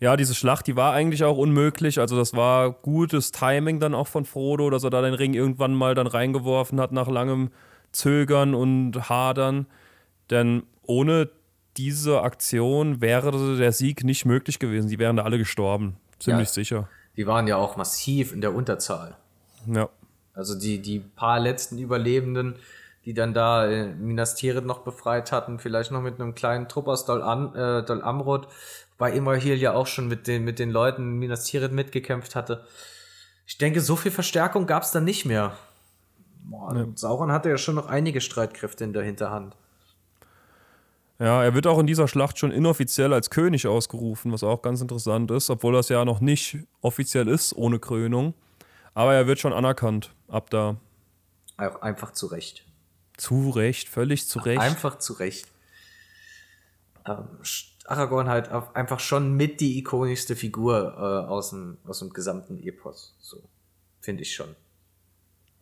[0.00, 2.00] ja, diese Schlacht, die war eigentlich auch unmöglich.
[2.00, 5.74] Also das war gutes Timing dann auch von Frodo, dass er da den Ring irgendwann
[5.74, 7.50] mal dann reingeworfen hat nach langem
[7.92, 9.66] Zögern und Hadern.
[10.30, 11.28] Denn ohne
[11.76, 14.88] diese Aktion wäre der Sieg nicht möglich gewesen.
[14.88, 15.96] Die wären da alle gestorben.
[16.18, 16.88] Ziemlich ja, sicher.
[17.16, 19.16] Die waren ja auch massiv in der Unterzahl.
[19.66, 19.90] Ja.
[20.34, 22.56] Also die, die paar letzten Überlebenden,
[23.04, 26.88] die dann da äh, Minas Tirith noch befreit hatten, vielleicht noch mit einem kleinen Trupp
[26.88, 28.48] aus Dol, An, äh, Dol Amrod,
[29.00, 32.66] weil Imrahil ja auch schon mit den, mit den Leuten Minas Tirith mitgekämpft hatte.
[33.46, 35.56] Ich denke, so viel Verstärkung gab es dann nicht mehr.
[36.42, 36.86] Boah, ja.
[36.94, 39.56] Sauron hatte ja schon noch einige Streitkräfte in der Hinterhand.
[41.18, 44.82] Ja, er wird auch in dieser Schlacht schon inoffiziell als König ausgerufen, was auch ganz
[44.82, 48.34] interessant ist, obwohl das ja noch nicht offiziell ist ohne Krönung.
[48.92, 50.76] Aber er wird schon anerkannt ab da.
[51.56, 52.66] Auch einfach zu Recht.
[53.16, 54.60] Zu Recht, völlig zu Recht.
[54.60, 55.46] Einfach zu Recht.
[57.06, 57.28] Ähm,
[57.90, 63.16] Aragorn halt einfach schon mit die ikonischste Figur äh, aus, dem, aus dem gesamten Epos.
[63.20, 63.42] So,
[64.00, 64.54] finde ich schon.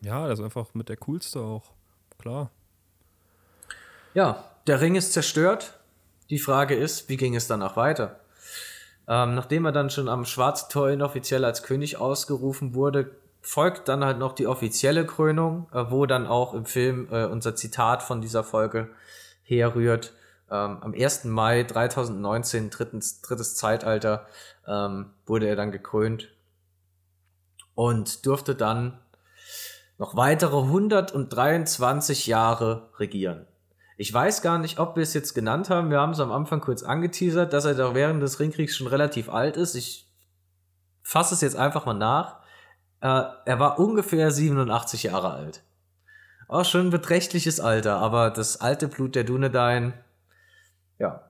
[0.01, 1.71] Ja, das ist einfach mit der coolste auch.
[2.17, 2.51] Klar.
[4.13, 5.79] Ja, der Ring ist zerstört.
[6.29, 8.19] Die Frage ist, wie ging es danach weiter?
[9.07, 14.05] Ähm, nachdem er dann schon am Schwarzen Tor inoffiziell als König ausgerufen wurde, folgt dann
[14.05, 18.21] halt noch die offizielle Krönung, äh, wo dann auch im Film äh, unser Zitat von
[18.21, 18.89] dieser Folge
[19.41, 20.13] herrührt.
[20.51, 21.25] Ähm, am 1.
[21.25, 24.27] Mai 3019, drittens, drittes Zeitalter,
[24.67, 26.29] ähm, wurde er dann gekrönt
[27.75, 28.99] und durfte dann
[29.97, 33.45] noch weitere 123 Jahre regieren.
[33.97, 35.89] Ich weiß gar nicht, ob wir es jetzt genannt haben.
[35.89, 39.29] Wir haben es am Anfang kurz angeteasert, dass er doch während des Ringkriegs schon relativ
[39.29, 39.75] alt ist.
[39.75, 40.09] Ich
[41.01, 42.37] fasse es jetzt einfach mal nach.
[43.01, 45.63] Äh, er war ungefähr 87 Jahre alt.
[46.47, 49.93] Auch schon ein beträchtliches Alter, aber das alte Blut der Dunedain,
[50.99, 51.23] ja,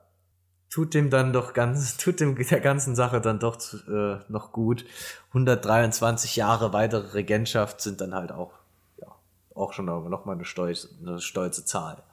[0.70, 3.58] tut dem dann doch ganz, tut dem der ganzen Sache dann doch
[3.88, 4.86] äh, noch gut.
[5.30, 8.52] 123 Jahre weitere Regentschaft sind dann halt auch,
[8.98, 9.08] ja,
[9.56, 12.04] auch schon noch mal eine, stolz, eine stolze Zahl.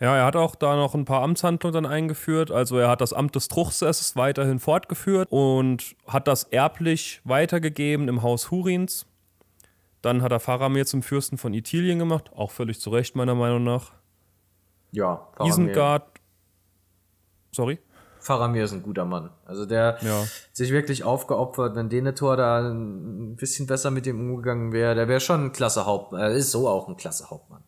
[0.00, 2.52] Ja, er hat auch da noch ein paar Amtshandlungen dann eingeführt.
[2.52, 8.22] Also er hat das Amt des Truchsesses weiterhin fortgeführt und hat das erblich weitergegeben im
[8.22, 9.06] Haus Hurins.
[10.00, 13.64] Dann hat er Faramir zum Fürsten von Italien gemacht, auch völlig zu Recht meiner Meinung
[13.64, 13.90] nach.
[14.92, 15.52] Ja, Faramir.
[15.52, 16.20] Isengard.
[17.52, 17.78] Sorry?
[18.20, 19.30] Faramir ist ein guter Mann.
[19.44, 20.24] Also der ja.
[20.52, 25.20] sich wirklich aufgeopfert, wenn Denethor da ein bisschen besser mit ihm umgegangen wäre, der wäre
[25.20, 26.20] schon ein klasse Hauptmann.
[26.20, 27.62] Er ist so auch ein klasse Hauptmann.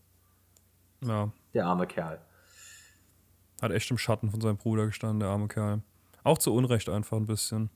[1.02, 1.30] Ja.
[1.54, 2.20] Der arme Kerl.
[3.62, 5.82] Hat echt im Schatten von seinem Bruder gestanden, der arme Kerl.
[6.24, 7.70] Auch zu Unrecht einfach ein bisschen.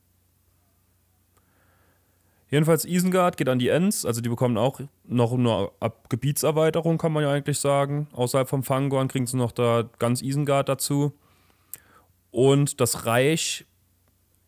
[2.54, 4.78] Jedenfalls Isengard geht an die Ents, also die bekommen auch
[5.08, 5.70] noch eine
[6.08, 8.06] Gebietserweiterung, kann man ja eigentlich sagen.
[8.12, 11.12] Außerhalb vom Fangorn kriegen sie noch da ganz Isengard dazu.
[12.30, 13.66] Und das Reich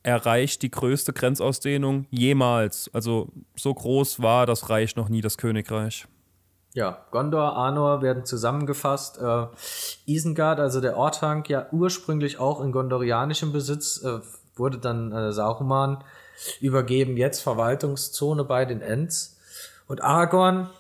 [0.05, 2.89] erreicht die größte Grenzausdehnung jemals.
[2.93, 6.07] Also so groß war das Reich noch nie, das Königreich.
[6.75, 9.19] Ja, Gondor, Arnor werden zusammengefasst.
[9.19, 9.47] Äh,
[10.07, 14.21] Isengard, also der Orthanc, ja ursprünglich auch in gondorianischem Besitz, äh,
[14.55, 16.05] wurde dann äh, Saruman
[16.61, 19.39] übergeben, jetzt Verwaltungszone bei den Ents.
[19.87, 20.71] Und Aragorn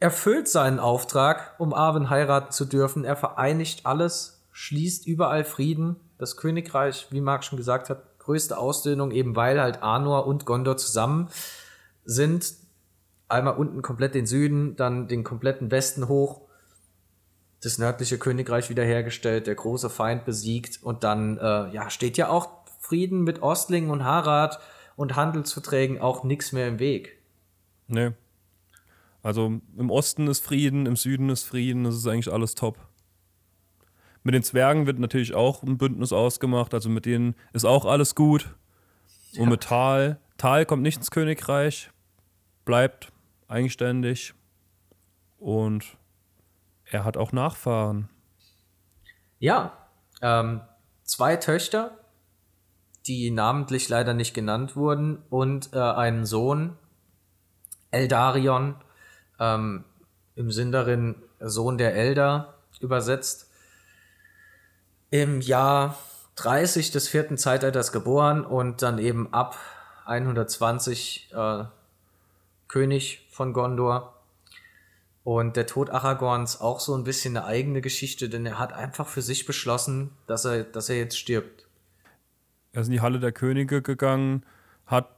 [0.00, 3.04] erfüllt seinen Auftrag, um Arwen heiraten zu dürfen.
[3.04, 5.96] Er vereinigt alles, schließt überall Frieden.
[6.18, 10.76] Das Königreich, wie Marc schon gesagt hat, größte Ausdehnung, eben weil halt Arnor und Gondor
[10.76, 11.28] zusammen
[12.04, 12.54] sind
[13.28, 16.42] einmal unten komplett den Süden, dann den kompletten Westen hoch,
[17.62, 22.48] das nördliche Königreich wiederhergestellt, der große Feind besiegt und dann äh, ja steht ja auch
[22.80, 24.60] Frieden mit Ostlingen und Harad
[24.96, 27.18] und Handelsverträgen auch nichts mehr im Weg.
[27.88, 28.12] Nee.
[29.22, 32.78] Also im Osten ist Frieden, im Süden ist Frieden, das ist eigentlich alles top.
[34.24, 38.14] Mit den Zwergen wird natürlich auch ein Bündnis ausgemacht, also mit denen ist auch alles
[38.14, 38.54] gut.
[39.38, 41.90] Und mit Tal, Tal kommt nicht ins Königreich,
[42.64, 43.12] bleibt
[43.48, 44.34] eigenständig
[45.38, 45.96] und
[46.84, 48.08] er hat auch Nachfahren.
[49.38, 49.76] Ja,
[50.20, 50.60] ähm,
[51.04, 51.98] zwei Töchter,
[53.06, 56.76] die namentlich leider nicht genannt wurden, und äh, einen Sohn,
[57.90, 58.76] Eldarion,
[59.38, 59.84] ähm,
[60.34, 63.50] im Sinn darin Sohn der Elder übersetzt,
[65.10, 65.98] im Jahr
[66.36, 69.58] 30 des vierten Zeitalters geboren und dann eben ab
[70.06, 71.64] 120 äh,
[72.68, 74.14] König von Gondor.
[75.24, 79.06] Und der Tod Aragorns auch so ein bisschen eine eigene Geschichte, denn er hat einfach
[79.06, 81.66] für sich beschlossen, dass er, dass er jetzt stirbt.
[82.72, 84.44] Er ist in die Halle der Könige gegangen,
[84.86, 85.08] hat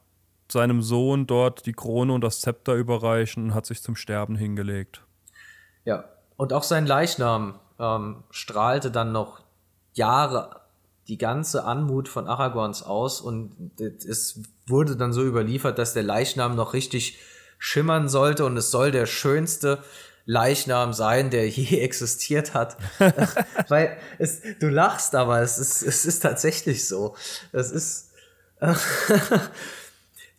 [0.51, 5.05] seinem Sohn dort die Krone und das Zepter überreichen und hat sich zum Sterben hingelegt.
[5.85, 6.05] Ja,
[6.37, 9.43] und auch sein Leichnam ähm, strahlte dann noch
[9.93, 10.61] Jahre
[11.09, 16.57] die ganze Anmut von Aragorns aus und es wurde dann so überliefert, dass der Leichnam
[16.57, 17.19] noch richtig
[17.59, 19.83] schimmern sollte und es soll der schönste
[20.27, 22.77] Leichnam sein, der je existiert hat.
[23.69, 27.15] Weil es, du lachst, aber es ist, es ist tatsächlich so.
[27.53, 28.11] Es ist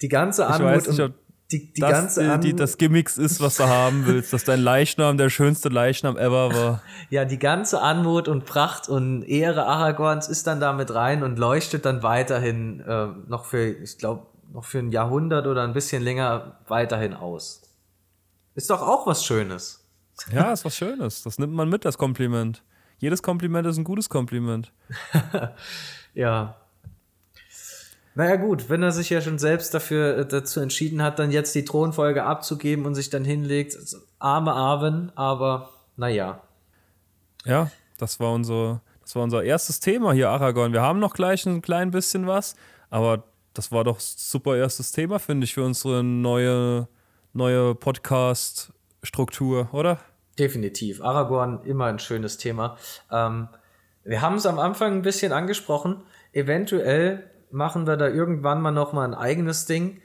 [0.02, 1.14] die ganze Anmut nicht, und
[1.52, 4.62] die, die das, ganze die, die, das Gimmicks ist, was du haben willst, dass dein
[4.62, 6.82] Leichnam der schönste Leichnam ever war.
[7.12, 11.86] Ja, die ganze Anmut und Pracht und Ehre Aragorns ist dann damit rein und leuchtet
[11.86, 16.58] dann weiterhin äh, noch für, ich glaube, noch für ein Jahrhundert oder ein bisschen länger
[16.68, 17.62] weiterhin aus.
[18.56, 19.86] Ist doch auch was Schönes.
[20.32, 21.24] Ja, ist was Schönes.
[21.24, 22.64] Das nimmt man mit, das Kompliment.
[22.98, 24.72] Jedes Kompliment ist ein gutes Kompliment.
[26.14, 26.56] ja.
[28.18, 31.54] Naja gut, wenn er sich ja schon selbst dafür äh, dazu entschieden hat, dann jetzt
[31.54, 33.78] die Thronfolge abzugeben und sich dann hinlegt,
[34.20, 36.42] arme Arwen, aber naja.
[37.44, 40.72] Ja, das war unser, das war unser erstes Thema hier, Aragorn.
[40.72, 42.56] Wir haben noch gleich ein klein bisschen was,
[42.90, 46.88] aber das war doch super erstes Thema, finde ich, für unsere neue,
[47.36, 50.00] neue Podcast-Struktur, oder?
[50.40, 51.02] Definitiv.
[51.02, 52.78] Aragorn, immer ein schönes Thema.
[53.12, 53.48] Ähm,
[54.04, 56.04] wir haben es am Anfang ein bisschen angesprochen.
[56.32, 60.02] Eventuell machen wir da irgendwann mal noch mal ein eigenes Ding,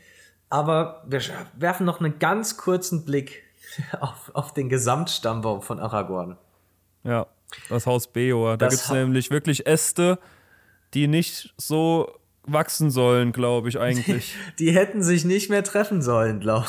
[0.49, 1.21] Aber wir
[1.57, 3.45] werfen noch einen ganz kurzen Blick
[4.01, 6.37] auf, auf den Gesamtstammbaum von Aragorn.
[7.05, 7.27] Ja,
[7.69, 8.57] das Haus Beor.
[8.57, 10.19] Da gibt es nämlich wirklich Äste,
[10.95, 14.35] die nicht so wachsen sollen, glaube ich eigentlich.
[14.59, 16.67] Die, die, hätten sich nicht mehr treffen sollen, glaube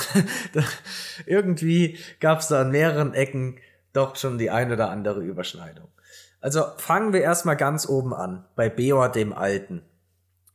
[0.53, 0.63] ich.
[1.26, 3.57] Irgendwie gab es da an mehreren Ecken
[3.93, 5.88] doch schon die ein oder andere Überschneidung.
[6.39, 9.84] Also fangen wir erstmal ganz oben an, bei Beor dem Alten.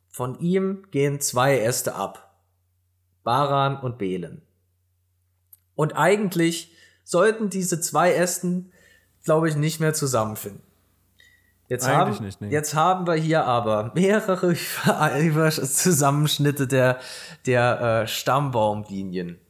[0.09, 2.35] Von ihm gehen zwei Äste ab.
[3.23, 4.43] Baran und Belen.
[5.75, 8.73] Und eigentlich sollten diese zwei Ästen,
[9.25, 10.66] glaube ich, nicht mehr zusammenfinden.
[11.69, 12.49] Jetzt haben, nicht, nee.
[12.49, 14.55] jetzt haben wir hier aber mehrere
[15.51, 17.01] Zusammenschnitte der,
[17.45, 19.41] der äh, Stammbaumlinien.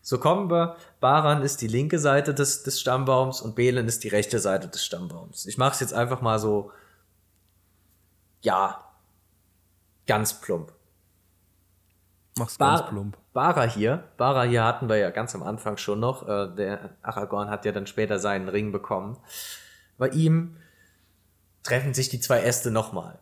[0.00, 4.08] So kommen wir, Baran ist die linke Seite des, des Stammbaums und Belen ist die
[4.08, 5.46] rechte Seite des Stammbaums.
[5.46, 6.70] Ich mache es jetzt einfach mal so,
[8.42, 8.84] ja,
[10.06, 10.72] ganz plump.
[12.38, 13.18] Mach's Bar ganz plump.
[13.32, 16.28] Bara hier, Bara hier hatten wir ja ganz am Anfang schon noch.
[16.28, 19.16] Äh, der Aragorn hat ja dann später seinen Ring bekommen.
[19.98, 20.56] Bei ihm
[21.64, 23.18] treffen sich die zwei Äste nochmal.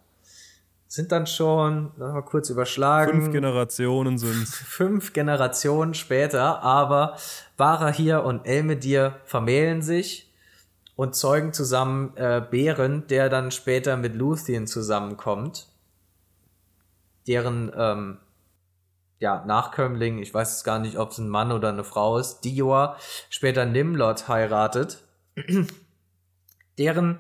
[0.87, 3.23] Sind dann schon, mal kurz überschlagen.
[3.23, 7.17] Fünf Generationen sind Fünf Generationen später, aber
[7.57, 10.31] Barahir und Elmedir vermählen sich
[10.95, 15.69] und zeugen zusammen äh, Bären, der dann später mit Luthien zusammenkommt.
[17.27, 18.19] Deren ähm,
[19.19, 22.41] ja, Nachkömmling, ich weiß es gar nicht, ob es ein Mann oder eine Frau ist,
[22.41, 22.97] Dior,
[23.31, 25.05] später Nimlot heiratet.
[26.79, 27.19] Deren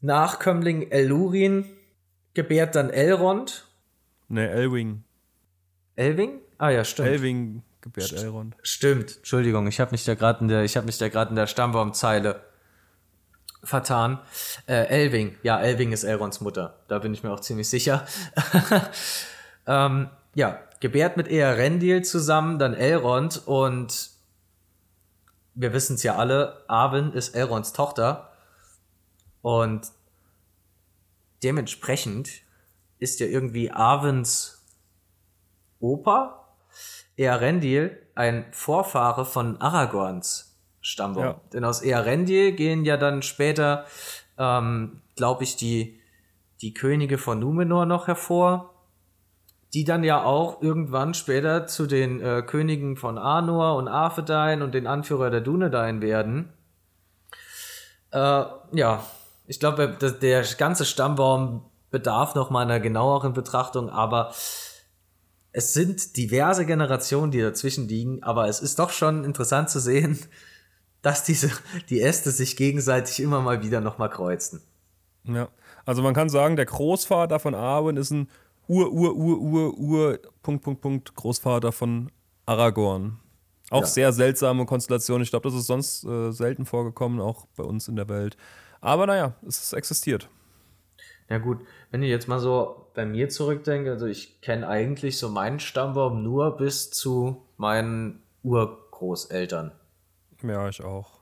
[0.00, 1.66] Nachkömmling Elurin
[2.34, 3.66] gebärt dann Elrond.
[4.28, 5.02] Ne, Elwing.
[5.96, 6.40] Elwing?
[6.58, 7.08] Ah ja, stimmt.
[7.08, 8.56] Elwing gebärt St Elrond.
[8.62, 9.16] Stimmt.
[9.18, 11.46] Entschuldigung, ich habe mich da gerade in der ich habe mich da gerade in der
[11.46, 12.42] Stammbaumzeile
[13.64, 14.20] vertan.
[14.66, 16.78] Äh, Elwing, ja, Elwing ist Elronds Mutter.
[16.88, 18.06] Da bin ich mir auch ziemlich sicher.
[19.66, 24.10] ähm, ja, gebärt mit Earendil zusammen, dann Elrond und
[25.54, 28.27] wir wissen es ja alle, Arwen ist Elronds Tochter
[29.42, 29.92] und
[31.42, 32.42] dementsprechend
[32.98, 34.66] ist ja irgendwie Arwens
[35.80, 36.48] Opa,
[37.16, 41.24] Earendil, ein Vorfahre von Aragorns Stammbaum.
[41.24, 41.40] Ja.
[41.52, 43.84] Denn aus Earendil gehen ja dann später,
[44.38, 46.00] ähm, glaube ich, die,
[46.60, 48.74] die Könige von Numenor noch hervor,
[49.74, 54.72] die dann ja auch irgendwann später zu den äh, Königen von Arnor und Arthedain und
[54.72, 56.52] den Anführer der Dunedain werden.
[58.10, 59.04] Äh, ja,
[59.48, 64.32] ich glaube, der ganze Stammbaum bedarf noch mal einer genaueren Betrachtung, aber
[65.52, 70.18] es sind diverse Generationen, die dazwischen liegen, aber es ist doch schon interessant zu sehen,
[71.02, 71.50] dass diese,
[71.88, 74.60] die Äste sich gegenseitig immer mal wieder noch mal kreuzen.
[75.24, 75.48] Ja,
[75.86, 78.28] also man kann sagen, der Großvater von Arwen ist ein
[78.66, 82.10] Ur, Ur, Ur, Ur, Ur, Punkt, Punkt, Punkt, Großvater von
[82.44, 83.18] Aragorn.
[83.70, 83.86] Auch ja.
[83.86, 85.22] sehr seltsame Konstellation.
[85.22, 88.36] Ich glaube, das ist sonst äh, selten vorgekommen, auch bei uns in der Welt.
[88.80, 90.28] Aber naja, es existiert.
[91.28, 91.58] Ja gut,
[91.90, 96.22] wenn ich jetzt mal so bei mir zurückdenke, also ich kenne eigentlich so meinen Stammbaum
[96.22, 99.72] nur bis zu meinen Urgroßeltern.
[100.42, 101.18] Ja, ich auch.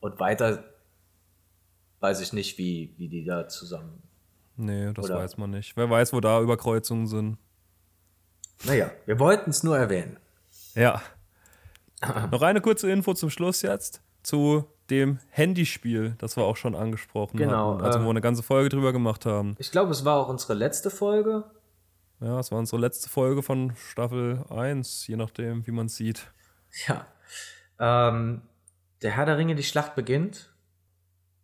[0.00, 0.64] Und weiter
[2.00, 4.02] weiß ich nicht, wie, wie die da zusammen.
[4.56, 5.16] Nee, das Oder?
[5.16, 5.76] weiß man nicht.
[5.76, 7.38] Wer weiß, wo da Überkreuzungen sind.
[8.64, 10.18] Naja, wir wollten es nur erwähnen.
[10.74, 11.02] Ja.
[12.30, 17.36] Noch eine kurze Info zum Schluss jetzt zu dem Handyspiel, das wir auch schon angesprochen
[17.36, 19.56] genau, hatten, also äh, wo wir eine ganze Folge drüber gemacht haben.
[19.58, 21.44] Ich glaube, es war auch unsere letzte Folge.
[22.20, 26.32] Ja, es war unsere letzte Folge von Staffel 1, je nachdem, wie man es sieht.
[26.86, 27.06] Ja.
[27.78, 28.42] Ähm,
[29.02, 30.47] der Herr der Ringe, die Schlacht beginnt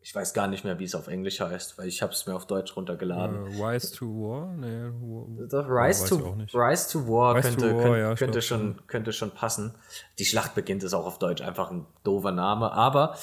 [0.04, 2.34] ich weiß gar nicht mehr, wie es auf Englisch heißt, weil ich habe es mir
[2.34, 3.56] auf Deutsch runtergeladen.
[3.58, 4.54] Uh, Rise to War?
[4.54, 8.86] Nee, war, Rise, to, Rise to War Rise könnte, to War, könnte, ja, könnte schon,
[8.86, 9.74] könnte schon passen.
[10.18, 13.16] Die Schlacht beginnt ist auch auf Deutsch einfach ein doofer Name, aber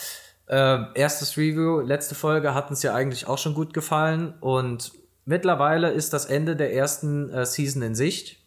[0.47, 4.91] äh, erstes Review, letzte Folge hat uns ja eigentlich auch schon gut gefallen und
[5.25, 8.40] mittlerweile ist das Ende der ersten äh, Season in Sicht.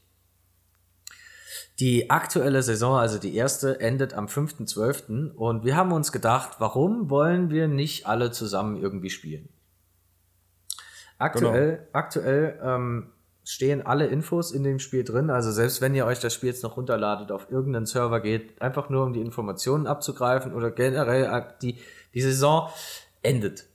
[1.80, 5.32] Die aktuelle Saison, also die erste, endet am 5.12.
[5.32, 9.48] Und wir haben uns gedacht, warum wollen wir nicht alle zusammen irgendwie spielen?
[11.18, 11.88] Aktuell, genau.
[11.92, 13.12] aktuell ähm,
[13.44, 15.30] stehen alle Infos in dem Spiel drin.
[15.30, 18.88] Also selbst wenn ihr euch das Spiel jetzt noch runterladet, auf irgendeinen Server geht, einfach
[18.88, 21.78] nur um die Informationen abzugreifen oder generell äh, die,
[22.14, 22.70] die Saison
[23.22, 23.66] endet.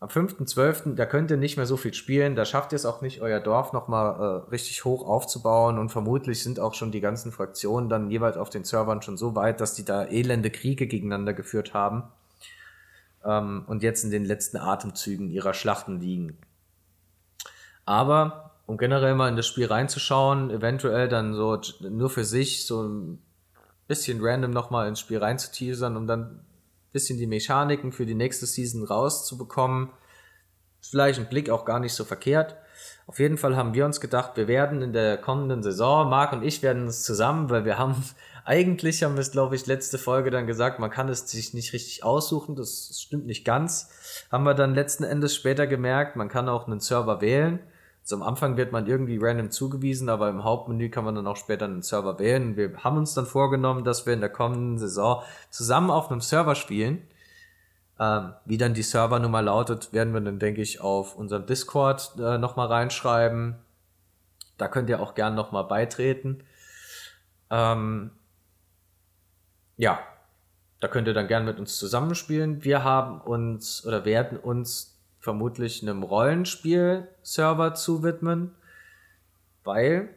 [0.00, 3.00] Am 5.12., da könnt ihr nicht mehr so viel spielen, da schafft ihr es auch
[3.00, 7.32] nicht, euer Dorf nochmal äh, richtig hoch aufzubauen und vermutlich sind auch schon die ganzen
[7.32, 11.34] Fraktionen dann jeweils auf den Servern schon so weit, dass die da elende Kriege gegeneinander
[11.34, 12.04] geführt haben
[13.24, 16.38] ähm, und jetzt in den letzten Atemzügen ihrer Schlachten liegen.
[17.84, 22.82] Aber um generell mal in das Spiel reinzuschauen, eventuell dann so nur für sich so
[22.82, 23.22] ein
[23.88, 26.44] bisschen random nochmal ins Spiel reinzuteasern, um dann
[26.92, 29.90] bisschen die Mechaniken für die nächste Season rauszubekommen.
[30.80, 32.56] Vielleicht ein Blick auch gar nicht so verkehrt.
[33.06, 36.42] Auf jeden Fall haben wir uns gedacht, wir werden in der kommenden Saison, Marc und
[36.42, 38.04] ich werden es zusammen, weil wir haben,
[38.44, 41.72] eigentlich haben wir es, glaube ich, letzte Folge dann gesagt, man kann es sich nicht
[41.72, 43.88] richtig aussuchen, das stimmt nicht ganz.
[44.30, 47.60] Haben wir dann letzten Endes später gemerkt, man kann auch einen Server wählen.
[48.08, 51.36] Also am Anfang wird man irgendwie random zugewiesen, aber im Hauptmenü kann man dann auch
[51.36, 52.56] später einen Server wählen.
[52.56, 56.54] Wir haben uns dann vorgenommen, dass wir in der kommenden Saison zusammen auf einem Server
[56.54, 57.06] spielen.
[58.00, 62.38] Ähm, wie dann die Servernummer lautet, werden wir dann, denke ich, auf unserem Discord äh,
[62.38, 63.56] nochmal reinschreiben.
[64.56, 66.44] Da könnt ihr auch gern nochmal beitreten.
[67.50, 68.12] Ähm,
[69.76, 69.98] ja,
[70.80, 72.64] da könnt ihr dann gern mit uns zusammenspielen.
[72.64, 78.54] Wir haben uns oder werden uns vermutlich einem Rollenspiel-Server zuwidmen,
[79.64, 80.10] weil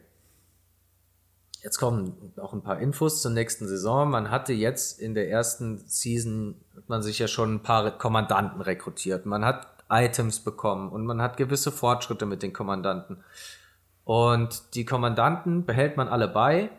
[1.64, 4.10] jetzt kommen auch ein paar Infos zur nächsten Saison.
[4.10, 8.62] Man hatte jetzt in der ersten Season, hat man sich ja schon ein paar Kommandanten
[8.62, 9.26] rekrutiert.
[9.26, 13.24] Man hat Items bekommen und man hat gewisse Fortschritte mit den Kommandanten.
[14.04, 16.70] Und die Kommandanten behält man alle bei.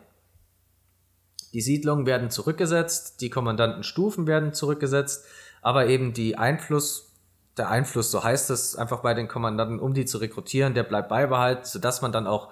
[1.53, 5.25] Die Siedlungen werden zurückgesetzt, die Kommandantenstufen werden zurückgesetzt,
[5.61, 7.12] aber eben die Einfluss
[7.57, 11.09] der Einfluss, so heißt es einfach bei den Kommandanten, um die zu rekrutieren, der bleibt
[11.09, 12.49] beibehalten, sodass man dann auch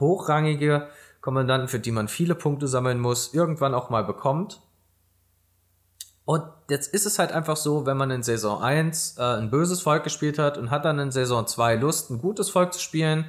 [0.00, 0.88] hochrangige
[1.20, 4.60] Kommandanten, für die man viele Punkte sammeln muss, irgendwann auch mal bekommt.
[6.24, 9.80] Und jetzt ist es halt einfach so, wenn man in Saison 1 äh, ein böses
[9.80, 13.26] Volk gespielt hat und hat dann in Saison 2 Lust, ein gutes Volk zu spielen,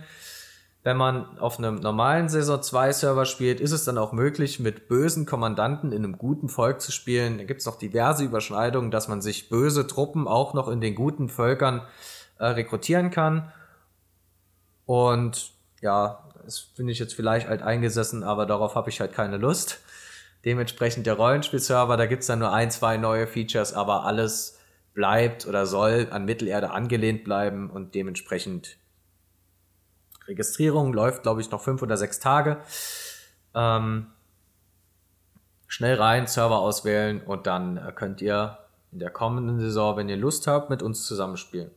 [0.83, 4.89] wenn man auf einem normalen Saison 2 Server spielt, ist es dann auch möglich, mit
[4.89, 7.37] bösen Kommandanten in einem guten Volk zu spielen.
[7.37, 10.93] Da gibt es noch diverse Überschneidungen, dass man sich böse Truppen auch noch in den
[10.93, 11.81] guten Völkern
[12.37, 13.53] äh, rekrutieren kann.
[14.85, 19.37] Und ja, das finde ich jetzt vielleicht alt eingesessen, aber darauf habe ich halt keine
[19.37, 19.79] Lust.
[20.43, 24.59] Dementsprechend der Rollenspielserver, da gibt es dann nur ein, zwei neue Features, aber alles
[24.93, 28.77] bleibt oder soll an Mittelerde angelehnt bleiben und dementsprechend
[30.27, 32.57] Registrierung läuft, glaube ich, noch fünf oder sechs Tage.
[33.53, 34.07] Ähm,
[35.67, 38.59] schnell rein, Server auswählen und dann äh, könnt ihr
[38.91, 41.71] in der kommenden Saison, wenn ihr Lust habt, mit uns zusammenspielen.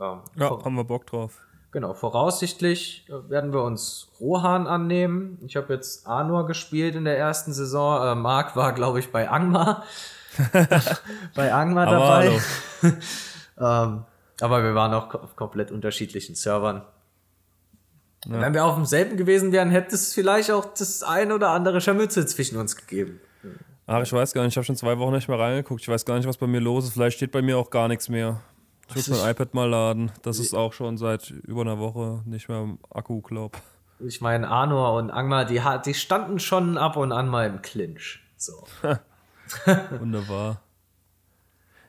[0.00, 1.42] Ähm, ja, haben wir Bock drauf.
[1.72, 5.38] Genau, voraussichtlich äh, werden wir uns Rohan annehmen.
[5.46, 8.02] Ich habe jetzt Anor gespielt in der ersten Saison.
[8.02, 9.84] Äh, Marc war, glaube ich, bei Angmar.
[11.34, 12.40] bei Angmar dabei.
[13.58, 14.04] ähm,
[14.40, 16.82] aber wir waren auch auf komplett unterschiedlichen Servern.
[18.28, 18.40] Ja.
[18.40, 22.26] Wenn wir auf demselben gewesen wären, hätte es vielleicht auch das ein oder andere Scharmützel
[22.26, 23.20] zwischen uns gegeben.
[23.86, 25.80] Ach, ich weiß gar nicht, ich habe schon zwei Wochen nicht mehr reingeguckt.
[25.80, 26.94] Ich weiß gar nicht, was bei mir los ist.
[26.94, 28.40] Vielleicht steht bei mir auch gar nichts mehr.
[28.88, 30.10] Ich muss mein iPad mal laden.
[30.22, 33.56] Das ist auch schon seit über einer Woche nicht mehr im Akku, glaub.
[34.00, 38.20] Ich meine, Arnor und Angmar, die, die standen schon ab und an mal im Clinch.
[38.36, 38.64] So.
[39.98, 40.60] Wunderbar.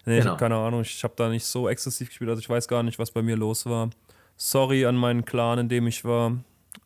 [0.05, 0.19] Nee, genau.
[0.19, 0.81] ich habe keine Ahnung.
[0.81, 2.29] Ich habe da nicht so exzessiv gespielt.
[2.29, 3.89] Also ich weiß gar nicht, was bei mir los war.
[4.37, 6.37] Sorry an meinen Clan, in dem ich war.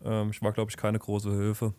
[0.04, 1.74] Ähm, ich war, glaube ich, keine große Hilfe.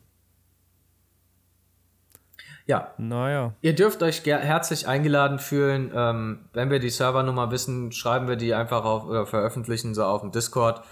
[2.67, 2.95] Ja.
[2.99, 3.55] Naja.
[3.61, 5.91] Ihr dürft euch herzlich eingeladen fühlen.
[5.95, 10.21] Ähm, wenn wir die Servernummer wissen, schreiben wir die einfach auf oder veröffentlichen sie auf
[10.21, 10.83] dem Discord.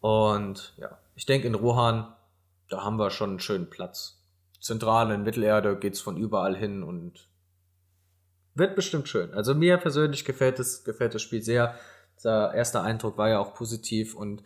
[0.00, 2.12] Und ja, ich denke in Rohan,
[2.68, 4.20] da haben wir schon einen schönen Platz.
[4.60, 7.28] Zentral in Mittelerde geht es von überall hin und
[8.54, 9.32] wird bestimmt schön.
[9.32, 11.74] Also mir persönlich gefällt es, gefällt das Spiel sehr.
[12.24, 14.42] Der erste Eindruck war ja auch positiv und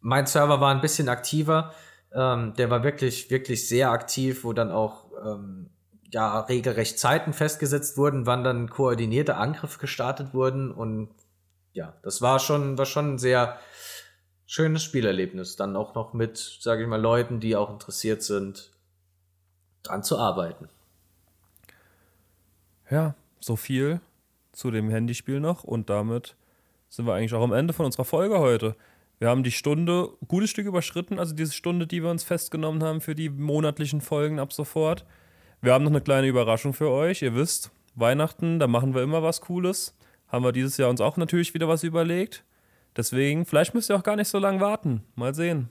[0.00, 1.74] mein Server war ein bisschen aktiver.
[2.12, 5.70] Ähm, der war wirklich, wirklich sehr aktiv, wo dann auch ähm,
[6.10, 11.10] ja regelrecht Zeiten festgesetzt wurden, wann dann koordinierte Angriffe gestartet wurden und
[11.76, 13.58] ja, das war schon, war schon ein sehr
[14.46, 15.56] schönes Spielerlebnis.
[15.56, 18.72] Dann auch noch mit, sage ich mal, Leuten, die auch interessiert sind,
[19.82, 20.68] dran zu arbeiten.
[22.90, 24.00] Ja, so viel
[24.52, 26.34] zu dem Handyspiel noch und damit
[26.96, 28.74] sind wir eigentlich auch am Ende von unserer Folge heute.
[29.18, 33.02] Wir haben die Stunde, gutes Stück überschritten, also diese Stunde, die wir uns festgenommen haben
[33.02, 35.04] für die monatlichen Folgen ab sofort.
[35.60, 37.20] Wir haben noch eine kleine Überraschung für euch.
[37.20, 39.94] Ihr wisst, Weihnachten, da machen wir immer was Cooles.
[40.28, 42.44] Haben wir dieses Jahr uns auch natürlich wieder was überlegt.
[42.96, 45.02] Deswegen, vielleicht müsst ihr auch gar nicht so lange warten.
[45.16, 45.68] Mal sehen.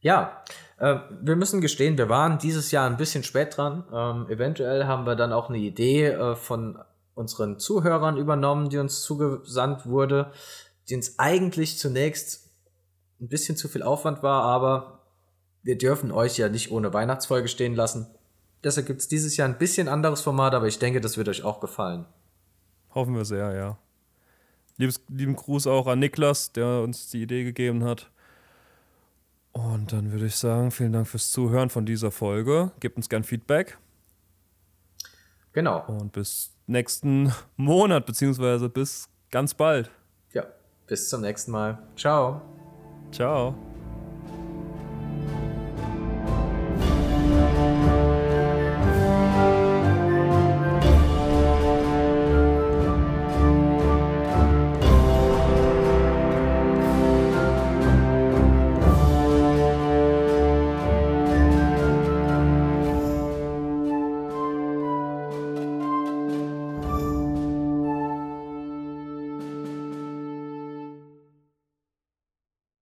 [0.00, 0.42] Ja,
[0.78, 3.84] äh, wir müssen gestehen, wir waren dieses Jahr ein bisschen spät dran.
[3.92, 6.78] Ähm, eventuell haben wir dann auch eine Idee äh, von
[7.20, 10.32] unseren Zuhörern übernommen, die uns zugesandt wurde,
[10.88, 12.50] die uns eigentlich zunächst
[13.20, 15.00] ein bisschen zu viel Aufwand war, aber
[15.62, 18.06] wir dürfen euch ja nicht ohne Weihnachtsfolge stehen lassen.
[18.64, 21.44] Deshalb gibt es dieses Jahr ein bisschen anderes Format, aber ich denke, das wird euch
[21.44, 22.06] auch gefallen.
[22.94, 23.78] Hoffen wir sehr, ja.
[24.78, 28.10] Liebes, lieben Gruß auch an Niklas, der uns die Idee gegeben hat.
[29.52, 32.72] Und dann würde ich sagen, vielen Dank fürs Zuhören von dieser Folge.
[32.80, 33.78] Gebt uns gern Feedback.
[35.52, 35.84] Genau.
[35.86, 39.90] Und bis nächsten Monat, beziehungsweise bis ganz bald.
[40.32, 40.44] Ja,
[40.86, 41.78] bis zum nächsten Mal.
[41.96, 42.42] Ciao.
[43.12, 43.54] Ciao.